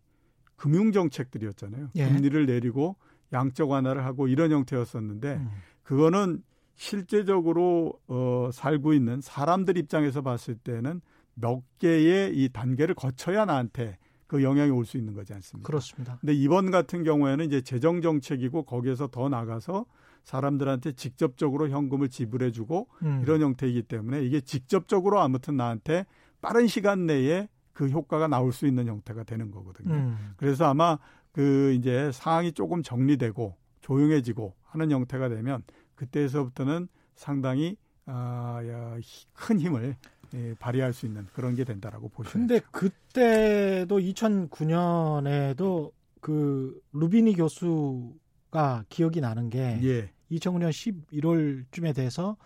[0.56, 1.90] 금융 정책들이었잖아요.
[1.96, 2.08] 예.
[2.08, 2.96] 금리를 내리고
[3.34, 5.50] 양적 완화를 하고 이런 형태였었는데 음.
[5.82, 6.42] 그거는
[6.74, 11.02] 실제적으로 어 살고 있는 사람들 입장에서 봤을 때는
[11.34, 15.66] 몇 개의 이 단계를 거쳐야 나한테 그 영향이 올 수 있는 거지 않습니까?
[15.66, 16.16] 그렇습니다.
[16.20, 19.84] 근데 이번 같은 경우에는 이제 재정 정책이고 거기에서 더 나가서
[20.24, 23.20] 사람들한테 직접적으로 현금을 지불해 주고 음.
[23.22, 26.06] 이런 형태이기 때문에 이게 직접적으로 아무튼 나한테
[26.40, 29.92] 빠른 시간 내에 그 효과가 나올 수 있는 형태가 되는 거거든요.
[29.94, 30.32] 음.
[30.36, 30.98] 그래서 아마
[31.32, 35.62] 그 이제 상황이 조금 정리되고 조용해지고 하는 형태가 되면
[35.96, 37.76] 그때에서부터는 상당히
[38.06, 38.96] 아, 야,
[39.32, 39.96] 큰 힘을
[40.34, 42.46] 예, 발휘할 수 있는 그런 게 된다라고 보시면.
[42.46, 50.10] 근데 그때도 2009년에도 그 루비니 교수가 기억이 나는 게 예.
[50.30, 52.36] 2009년 11월쯤에 돼서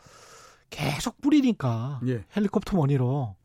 [0.70, 2.24] 계속 뿌리니까 예.
[2.36, 3.36] 헬리콥터 머니로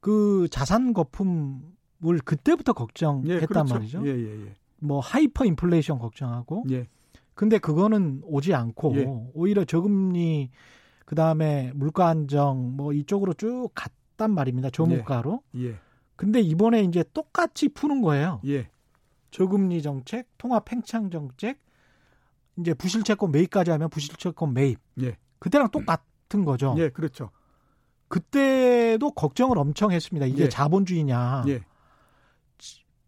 [0.00, 3.74] 그 자산 거품을 그때부터 걱정했단 예, 그렇죠.
[3.74, 4.02] 말이죠.
[4.06, 4.54] 예, 예, 예.
[4.78, 6.64] 뭐 하이퍼 인플레이션 걱정하고.
[7.34, 10.50] 근데 그거는 오지 않고 오히려 저금리
[11.10, 14.70] 그 다음에 물가 안정 뭐 이쪽으로 쭉 갔단 말입니다.
[14.70, 15.42] 저물가로.
[15.56, 15.70] 예.
[15.70, 15.78] 예.
[16.14, 18.40] 근데 이번에 이제 똑같이 푸는 거예요.
[18.46, 18.70] 예.
[19.32, 21.58] 저금리 정책, 통합 팽창 정책,
[22.60, 24.78] 이제 부실채권 매입까지 하면 부실채권 매입.
[25.02, 25.16] 예.
[25.40, 26.76] 그때랑 똑같은 거죠.
[26.78, 27.32] 예, 그렇죠.
[28.06, 30.26] 그때도 걱정을 엄청 했습니다.
[30.26, 30.48] 이게 예.
[30.48, 31.42] 자본주의냐.
[31.48, 31.64] 예.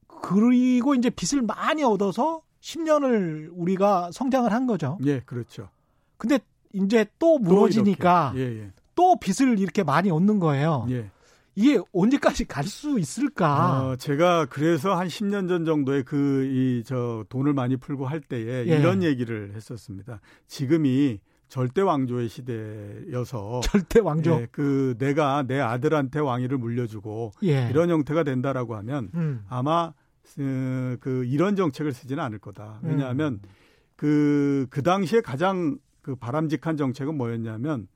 [0.08, 4.98] 그리고 이제 빚을 많이 얻어서 10년을 우리가 성장을 한 거죠.
[5.04, 5.68] 예, 그렇죠.
[6.16, 6.40] 근데
[6.72, 8.70] 이제 또 무너지니까 또, 예, 예.
[8.94, 10.86] 또 빚을 이렇게 많이 얻는 거예요.
[10.90, 11.10] 예.
[11.54, 13.88] 이게 언제까지 갈 수 있을까?
[13.90, 18.66] 어, 제가 그래서 한 10년 전 정도에 그 이 저 돈을 많이 풀고 할 때에
[18.66, 18.78] 예.
[18.78, 20.20] 이런 얘기를 했었습니다.
[20.46, 24.32] 지금이 절대 왕조의 시대여서 절대 왕조.
[24.40, 27.68] 예, 그 내가 내 아들한테 왕위를 물려주고 예.
[27.70, 29.44] 이런 형태가 된다라고 하면 음.
[29.50, 29.92] 아마
[30.38, 32.80] 어, 그 이런 정책을 쓰지는 않을 거다.
[32.82, 33.48] 왜냐하면 음.
[33.96, 37.88] 그, 그 당시에 가장 그 바람직한 정책은 뭐였냐면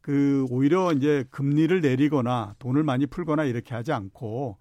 [0.00, 4.56] 그 오히려 이제 금리를 내리거나 돈을 많이 풀거나 이렇게 하지 않고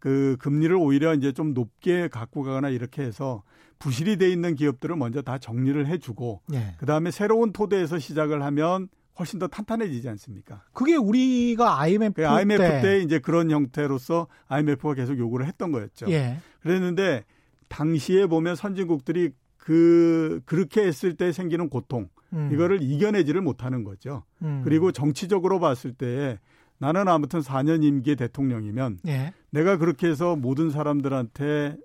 [0.00, 3.42] 그 금리를 오히려 이제 좀 높게 갖고 가거나 이렇게 해서
[3.78, 6.74] 부실이 돼 있는 기업들을 먼저 다 정리를 해주고 예.
[6.78, 8.88] 그 다음에 새로운 토대에서 시작을 하면
[9.18, 10.64] 훨씬 더 탄탄해지지 않습니까?
[10.72, 13.00] 그게 우리가 IMF, 그 IMF 때.
[13.00, 16.10] 이제 그런 형태로서 IMF가 계속 요구를 했던 거였죠.
[16.10, 16.38] 예.
[16.62, 17.24] 그랬는데
[17.68, 22.50] 당시에 보면 선진국들이 그 그렇게 했을 때 생기는 고통 음.
[22.52, 24.24] 이거를 이겨내지를 못하는 거죠.
[24.42, 24.62] 음.
[24.64, 26.38] 그리고 정치적으로 봤을 때
[26.78, 29.34] 나는 아무튼 4년 임기 대통령이면 예.
[29.50, 31.76] 내가 그렇게 해서 모든 사람들한테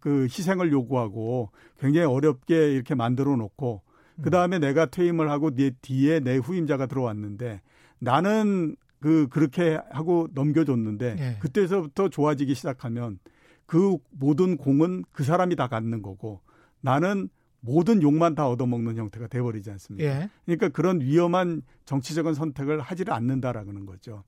[0.00, 3.82] 그 희생을 요구하고 굉장히 어렵게 이렇게 만들어 놓고
[4.22, 7.62] 그 다음에 내가 퇴임을 하고 내 뒤에 내 후임자가 들어왔는데
[7.98, 11.36] 나는 그 그렇게 하고 넘겨줬는데 예.
[11.40, 13.18] 그때서부터 좋아지기 시작하면
[13.66, 16.40] 그 모든 공은 그 사람이 다 갖는 거고
[16.80, 17.28] 나는
[17.64, 20.04] 모든 욕만 다 얻어먹는 형태가 돼버리지 않습니까?
[20.08, 20.30] 예.
[20.44, 24.24] 그러니까 그런 위험한 정치적인 선택을 하지를 않는다라는 거죠.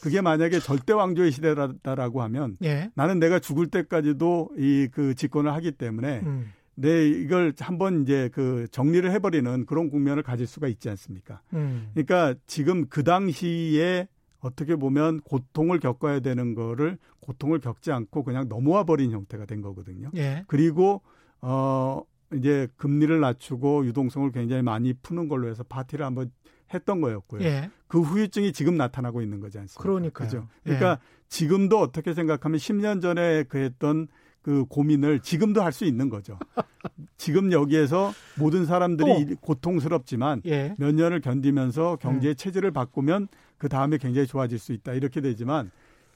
[0.00, 2.90] 그게 만약에 절대 왕조의 시대다라고 하면 예.
[2.94, 6.52] 나는 내가 죽을 때까지도 이 그 집권을 하기 때문에 음.
[6.76, 11.40] 내 이걸 한번 이제 그 정리를 해버리는 그런 국면을 가질 수가 있지 않습니까?
[11.54, 11.90] 음.
[11.94, 14.06] 그러니까 지금 그 당시에
[14.40, 20.10] 어떻게 보면 고통을 겪어야 되는 거를 고통을 겪지 않고 그냥 넘어와 버린 형태가 된 거거든요.
[20.14, 20.44] 예.
[20.46, 21.02] 그리고
[21.40, 22.02] 어
[22.34, 26.30] 이제 금리를 낮추고 유동성을 굉장히 많이 푸는 걸로 해서 파티를 한번
[26.74, 27.42] 했던 거였고요.
[27.42, 27.70] 예.
[27.86, 29.82] 그 후유증이 지금 나타나고 있는 거지 않습니까?
[29.82, 30.26] 그러니까요.
[30.28, 30.48] 그죠?
[30.66, 30.74] 예.
[30.76, 30.98] 그러니까
[31.28, 34.08] 지금도 어떻게 생각하면 10년 전에 그 했던
[34.42, 36.38] 그 고민을 지금도 할 수 있는 거죠.
[37.16, 39.32] 지금 여기에서 모든 사람들이 또.
[39.32, 40.74] 이- 고통스럽지만 예.
[40.78, 41.98] 몇 년을 견디면서 음.
[42.00, 44.92] 경제 의 체질을 바꾸면 그 다음에 굉장히 좋아질 수 있다.
[44.94, 45.70] 이렇게 되지만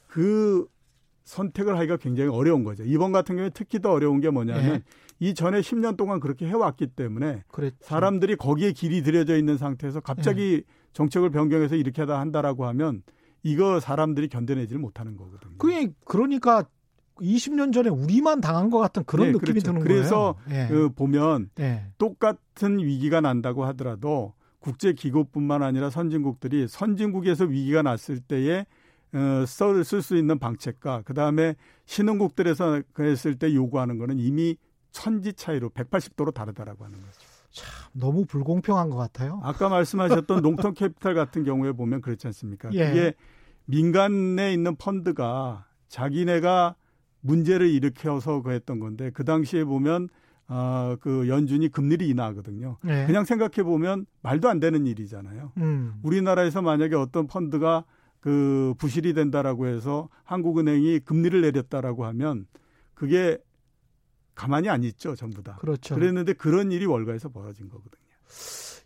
[0.06, 0.66] 그
[1.24, 2.82] 선택을 하기가 굉장히 어려운 거죠.
[2.84, 4.82] 이번 같은 경우에 특히 더 어려운 게 뭐냐면 예.
[5.20, 7.76] 이 전에 10년 동안 그렇게 해왔기 때문에 그랬죠.
[7.82, 10.00] 사람들이 거기에 길이 들여져 있는 상태에서 예.
[10.02, 10.62] 갑자기
[10.94, 13.02] 정책을 변경해서 이렇게 하다 한다라고 하면
[13.42, 15.58] 이거 사람들이 견뎌내지를 못하는 거거든요.
[15.58, 16.64] 그게 그러니까
[17.20, 19.72] 20년 전에 우리만 당한 것 같은 그런 네, 느낌이 그렇죠.
[19.72, 20.62] 드는 그래서 거예요.
[20.62, 20.68] 예.
[20.68, 21.84] 그 보면 예.
[21.98, 28.64] 똑같은 위기가 난다고 하더라도 국제 기구뿐만 아니라 선진국들이 선진국에서 위기가 났을 때에
[29.12, 34.56] 어, 쓸수 있는 방책과 그 다음에 신흥국들에서 그랬을 때 요구하는 거는 이미
[34.92, 37.20] 천지 차이로 180도로 다르다라고 하는 거죠.
[37.92, 39.40] 너무 불공평한 것 같아요.
[39.42, 42.70] 아까 말씀하셨던 농턴 캐피탈 같은 경우에 보면 그렇지 않습니까?
[42.72, 42.86] 예.
[42.86, 43.14] 그게
[43.64, 46.76] 민간에 있는 펀드가 자기네가
[47.20, 50.08] 문제를 일으켜서 그 했던 건데 그 당시에 보면
[50.52, 52.78] 아, 그 연준이 금리를 인하하거든요.
[52.88, 53.04] 예.
[53.06, 55.52] 그냥 생각해 보면 말도 안 되는 일이잖아요.
[55.58, 55.94] 음.
[56.02, 57.84] 우리나라에서 만약에 어떤 펀드가
[58.18, 62.46] 그 부실이 된다라고 해서 한국은행이 금리를 내렸다라고 하면
[62.94, 63.38] 그게
[64.34, 65.56] 가만히 안 있죠, 전부 다.
[65.60, 65.94] 그렇죠.
[65.94, 68.00] 그랬는데 그런 일이 월가에서 벌어진 거거든요.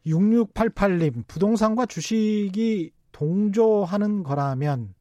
[0.06, 4.94] 6688님, 부동산과 주식이 동조하는 거라면,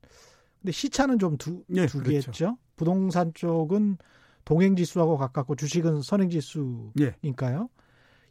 [0.62, 2.32] 근데 시차는 좀 두, 예, 두겠죠?
[2.32, 2.58] 그렇죠.
[2.76, 3.98] 부동산 쪽은
[4.46, 7.70] 동행 지수하고 가깝고 주식은 선행 지수니까요.
[7.70, 7.84] 예.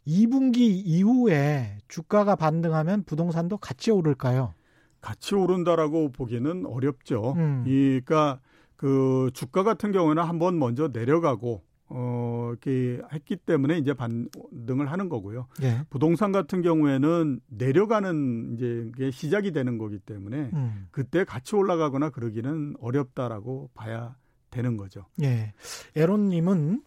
[0.05, 4.53] 2분기 이후에 주가가 반등하면 부동산도 같이 오를까요?
[5.01, 7.33] 같이 오른다라고 보기는 어렵죠.
[7.35, 7.63] 음.
[7.67, 8.39] 이, 그러니까
[8.75, 15.47] 그 주가 같은 경우에는 한번 먼저 내려가고 어, 이렇게 했기 때문에 이제 반등을 하는 거고요.
[15.61, 15.81] 예.
[15.89, 20.87] 부동산 같은 경우에는 내려가는 이제 게 시작이 되는 거기 때문에 음.
[20.91, 24.15] 그때 같이 올라가거나 그러기는 어렵다라고 봐야
[24.49, 25.05] 되는 거죠.
[25.21, 25.53] 예.
[25.95, 26.81] 에론님은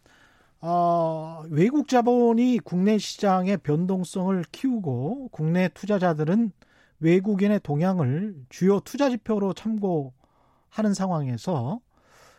[0.60, 6.50] 어, 외국 자본이 국내 시장의 변동성을 키우고 국내 투자자들은
[7.00, 11.80] 외국인의 동향을 주요 투자 지표로 참고하는 상황에서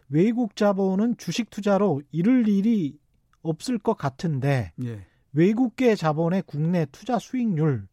[0.10, 2.98] 외국 자본은 주식 투자로 이를 일이
[3.42, 5.06] 없을 것 같은데 예.
[5.34, 7.88] 외국계 자본의 국내 투자 수익률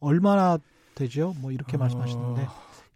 [0.00, 0.58] 얼마나
[0.94, 1.34] 되죠?
[1.40, 2.46] 뭐 이렇게 어, 말씀하시는데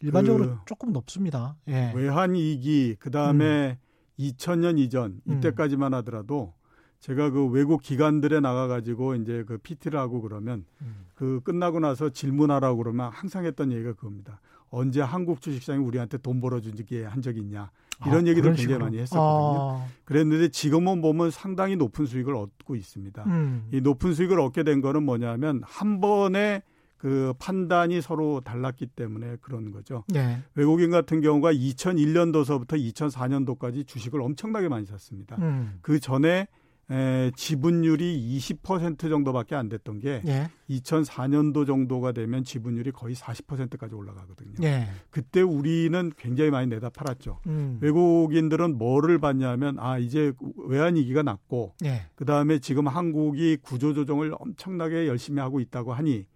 [0.00, 1.56] 일반적으로 그 조금 높습니다.
[1.68, 1.92] 예.
[1.94, 3.78] 외환 위기 그다음에
[4.18, 5.38] 2000년 이전 음.
[5.38, 6.54] 이때까지만 하더라도
[7.00, 11.06] 제가 그 외국 기관들에 나가 가지고 이제 그 PT를 하고 그러면 음.
[11.14, 14.40] 그 끝나고 나서 질문하라고 그러면 항상 했던 얘기가 그겁니다.
[14.70, 17.70] 언제 한국 주식시장이 우리한테 돈 벌어주게 한 적이 있냐.
[18.06, 18.78] 이런 아, 얘기도 굉장히.
[18.78, 19.60] 많이 했었거든요.
[19.60, 19.86] 아.
[20.04, 23.24] 그랬는데 지금은 보면 상당히 높은 수익을 얻고 있습니다.
[23.26, 23.68] 음.
[23.72, 26.62] 이 높은 수익을 얻게 된 거는 뭐냐면 한 번에
[26.96, 30.04] 그 판단이 서로 달랐기 때문에 그런 거죠.
[30.08, 30.42] 네.
[30.54, 35.36] 외국인 같은 경우가 2001년도서부터 2004년도까지 주식을 엄청나게 많이 샀습니다.
[35.38, 35.78] 음.
[35.80, 36.46] 그 전에
[36.90, 40.50] 에, 지분율이 20% 정도밖에 안 됐던 게 예.
[40.68, 44.54] 2004년도 정도가 되면 지분율이 거의 40%까지 올라가거든요.
[44.62, 44.88] 예.
[45.10, 47.38] 그때 우리는 굉장히 많이 내다 팔았죠.
[47.46, 47.78] 음.
[47.80, 50.32] 외국인들은 뭐를 봤냐면 아 이제
[50.66, 52.06] 외환 위기가 났고 예.
[52.16, 56.26] 그 다음에 지금 한국이 구조조정을 엄청나게 열심히 하고 있다고 하니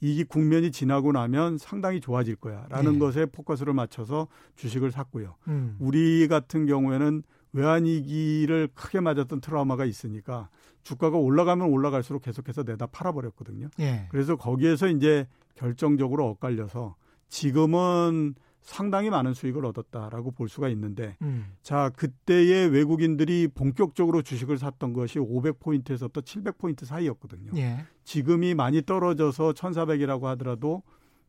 [0.00, 2.98] 이 국면이 지나고 나면 상당히 좋아질 거야라는 예.
[2.98, 5.34] 것에 포커스를 맞춰서 주식을 샀고요.
[5.48, 5.76] 음.
[5.80, 7.22] 우리 같은 경우에는
[7.54, 10.50] 외환위기를 크게 맞았던 트라우마가 있으니까
[10.82, 13.68] 주가가 올라가면 올라갈수록 계속해서 내다 팔아버렸거든요.
[13.80, 14.06] 예.
[14.10, 16.96] 그래서 거기에서 이제 결정적으로 엇갈려서
[17.28, 21.52] 지금은 상당히 많은 수익을 얻었다라고 볼 수가 있는데 음.
[21.62, 27.52] 자 그때의 외국인들이 본격적으로 주식을 샀던 것이 500포인트에서부터 700포인트 사이였거든요.
[27.56, 27.84] 예.
[28.04, 30.82] 지금이 많이 떨어져서 1,400이라고 하더라도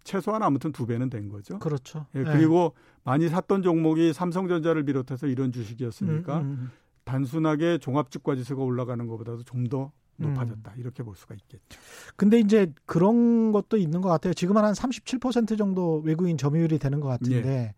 [0.05, 1.59] 최소한 아무튼 두 배는 된 거죠.
[1.59, 2.05] 그렇죠.
[2.15, 2.81] 예, 그리고 네.
[3.03, 6.71] 많이 샀던 종목이 삼성전자를 비롯해서 이런 주식이었으니까 음, 음, 음.
[7.03, 10.79] 단순하게 종합주가지수가 올라가는 것보다도 좀더 높아졌다 음.
[10.79, 11.79] 이렇게 볼 수가 있겠죠.
[12.15, 14.33] 근데 이제 그런 것도 있는 것 같아요.
[14.33, 17.73] 지금은 한 37% 정도 외국인 점유율이 되는 것 같은데 예.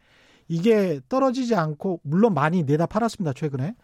[0.50, 3.76] 이게 떨어지지 않고 물론 많이 내다 팔았습니다 최근에.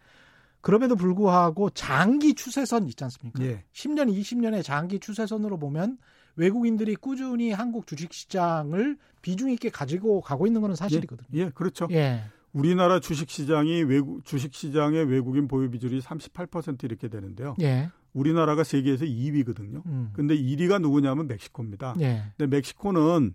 [0.60, 3.42] 그럼에도 불구하고 장기 추세선 있지 않습니까?
[3.42, 3.64] 예.
[3.72, 5.98] 10년, 20년의 장기 추세선으로 보면
[6.36, 11.26] 외국인들이 꾸준히 한국 주식시장을 비중 있게 가지고 가고 있는 것은 사실이거든요.
[11.34, 11.88] 예, 예 그렇죠.
[11.90, 12.22] 예.
[12.52, 17.56] 우리나라 주식시장이 외국 주식시장의 외국인 보유 비율이 38% 이렇게 되는데요.
[17.60, 17.90] 예.
[18.12, 19.84] 우리나라가 세계에서 2위거든요.
[19.86, 20.10] 음.
[20.12, 21.96] 근데 1위가 누구냐면 멕시코입니다.
[22.00, 22.22] 예.
[22.36, 23.34] 근데 멕시코는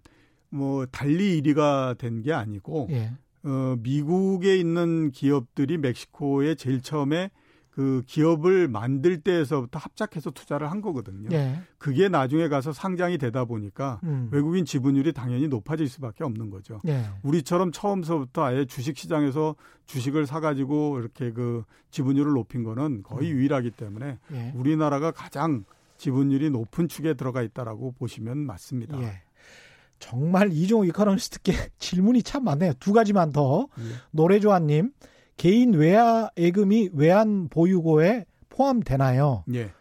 [0.51, 3.11] 뭐 달리 1위가 된 게 아니고 예.
[3.43, 7.29] 어, 미국에 있는 기업들이 멕시코에 제일 처음에
[7.80, 11.30] 그 기업을 만들 때에서부터 합작해서 투자를 한 거거든요.
[11.30, 11.61] 네.
[11.77, 14.27] 그게 나중에 가서 상장이 되다 보니까 음.
[14.34, 16.82] 외국인 지분율이 당연히 높아질 수밖에 없는 거죠.
[16.84, 17.05] 네.
[17.23, 19.55] 우리처럼 처음서부터 아예 주식 시장에서
[19.86, 23.38] 주식을 사가지고 이렇게 그 지분율을 높인 거는 거의 음.
[23.38, 24.51] 유일하기 때문에 네.
[24.57, 25.63] 우리나라가 가장
[25.95, 29.01] 지분율이 높은 축에 들어가 있다라고 보시면 맞습니다.
[29.01, 29.21] 예.
[29.99, 32.73] 정말 이종호 이코노미스트께 질문이 참 많네요.
[32.82, 33.69] 두 가지만 더.
[33.80, 33.84] 예.
[34.11, 34.91] 노래조아님.
[35.39, 39.45] 개인 외화 예금이 외환 보유고에 포함되나요?
[39.53, 39.71] 예.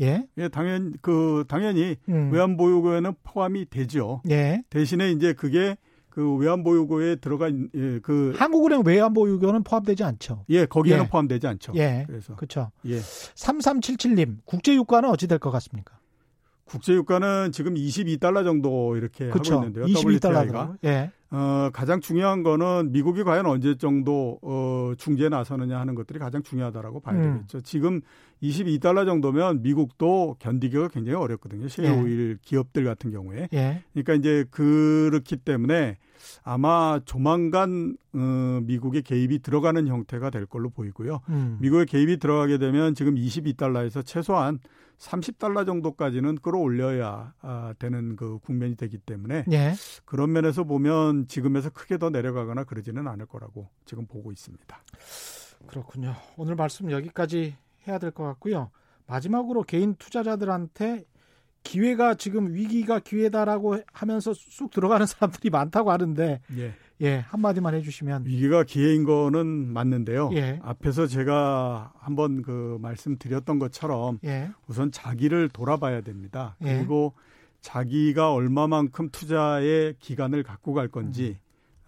[0.00, 0.28] 예.
[0.38, 2.30] 예, 당연 그 당연히 음.
[2.32, 4.22] 외환 보유고에는 포함이 되죠.
[4.30, 4.62] 예.
[4.70, 5.76] 대신에 이제 그게
[6.08, 10.44] 그 외환 보유고에 들어간 예, 그 한국은행 외환 보유고는 포함되지 않죠.
[10.50, 11.08] 예, 거기에는 예.
[11.08, 11.72] 포함되지 않죠.
[11.74, 12.04] 예.
[12.06, 12.70] 그래서 그렇죠.
[12.86, 12.98] 예.
[13.00, 15.98] 3377님, 국제 유가는 어찌 될 것 같습니까?
[16.64, 19.54] 국제 유가는 지금 22달러 정도 이렇게 그쵸.
[19.56, 19.86] 하고 있는데요.
[19.86, 20.76] 22달러가.
[20.84, 21.10] 예.
[21.30, 27.00] 어, 가장 중요한 거는 미국이 과연 언제 정도 어, 중재에 나서느냐 하는 것들이 가장 중요하다라고
[27.00, 27.34] 봐야 음.
[27.34, 27.60] 되겠죠.
[27.60, 28.00] 지금
[28.42, 31.68] 22달러 정도면 미국도 견디기가 굉장히 어렵거든요.
[31.68, 32.36] 셰일오일 예.
[32.40, 33.48] 기업들 같은 경우에.
[33.52, 33.82] 예.
[33.92, 35.98] 그러니까 이제 그렇기 때문에
[36.42, 41.20] 아마 조만간 어, 미국의 개입이 들어가는 형태가 될 걸로 보이고요.
[41.28, 41.58] 음.
[41.60, 44.58] 미국의 개입이 들어가게 되면 지금 22달러에서 최소한
[44.98, 49.74] 30달러 정도까지는 끌어올려야 아, 되는 그 국면이 되기 때문에 예.
[50.04, 54.76] 그런 면에서 보면 지금에서 크게 더 내려가거나 그러지는 않을 거라고 지금 보고 있습니다.
[55.68, 56.14] 그렇군요.
[56.36, 57.56] 오늘 말씀 여기까지
[57.86, 58.70] 해야 될 것 같고요.
[59.06, 61.04] 마지막으로 개인 투자자들한테
[61.62, 66.74] 기회가 지금 위기가 기회다라고 하면서 쑥 들어가는 사람들이 많다고 하는데 예.
[67.00, 68.26] 예, 한마디만 해주시면.
[68.26, 70.30] 위기가 기회인 거는 맞는데요.
[70.32, 70.58] 예.
[70.62, 74.50] 앞에서 제가 한번 그 말씀드렸던 것처럼 예.
[74.66, 76.56] 우선 자기를 돌아봐야 됩니다.
[76.64, 76.76] 예.
[76.76, 77.14] 그리고
[77.60, 81.36] 자기가 얼마만큼 투자의 기간을 갖고 갈 건지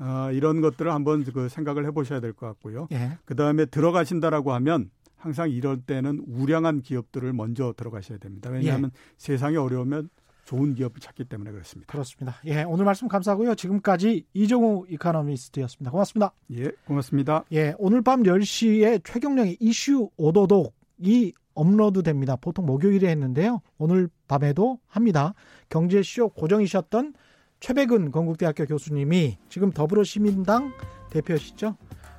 [0.01, 0.07] 음.
[0.07, 2.87] 어, 이런 것들을 한번 그 생각을 해보셔야 될 것 같고요.
[2.93, 3.19] 예.
[3.25, 4.91] 그 다음에 들어가신다라고 하면
[5.21, 8.51] 항상 이럴 때는 우량한 기업들을 먼저 들어가셔야 됩니다.
[8.51, 8.99] 왜냐하면 예.
[9.19, 10.09] 세상이 어려우면
[10.45, 11.93] 좋은 기업을 찾기 때문에 그렇습니다.
[11.93, 12.37] 그렇습니다.
[12.47, 13.55] 예, 오늘 말씀 감사하고요.
[13.55, 15.91] 지금까지 이종우 이카노미스트였습니다.
[15.91, 16.33] 고맙습니다.
[16.53, 17.45] 예, 고맙습니다.
[17.53, 22.37] 예, 오늘 밤 10시에 최경령의 이슈 오도독이 업로드 됩니다.
[22.37, 23.61] 보통 목요일에 했는데요.
[23.79, 25.35] 오늘 밤에도 합니다.
[25.69, 27.15] 경제쇼 고정이셨던
[27.61, 30.73] 최백은 건국대학교 교수님이 지금 더불어시민당
[31.11, 31.77] 대표시죠.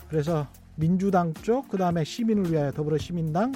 [0.08, 0.47] 그래서
[0.82, 3.54] 민주당 쪽, 그 다음에 시민을 위하여 더불어시민당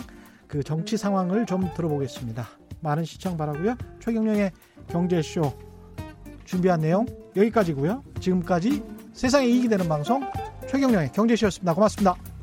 [0.47, 2.47] 그 정치 상황을 좀 들어보겠습니다.
[2.81, 3.75] 많은 시청 바라고요.
[3.99, 4.51] 최경령의
[4.87, 5.51] 경제쇼
[6.45, 8.03] 준비한 내용 여기까지고요.
[8.19, 10.21] 지금까지 세상에 이익이 되는 방송
[10.67, 11.73] 최경령의 경제쇼였습니다.
[11.73, 12.34] 고맙습니다.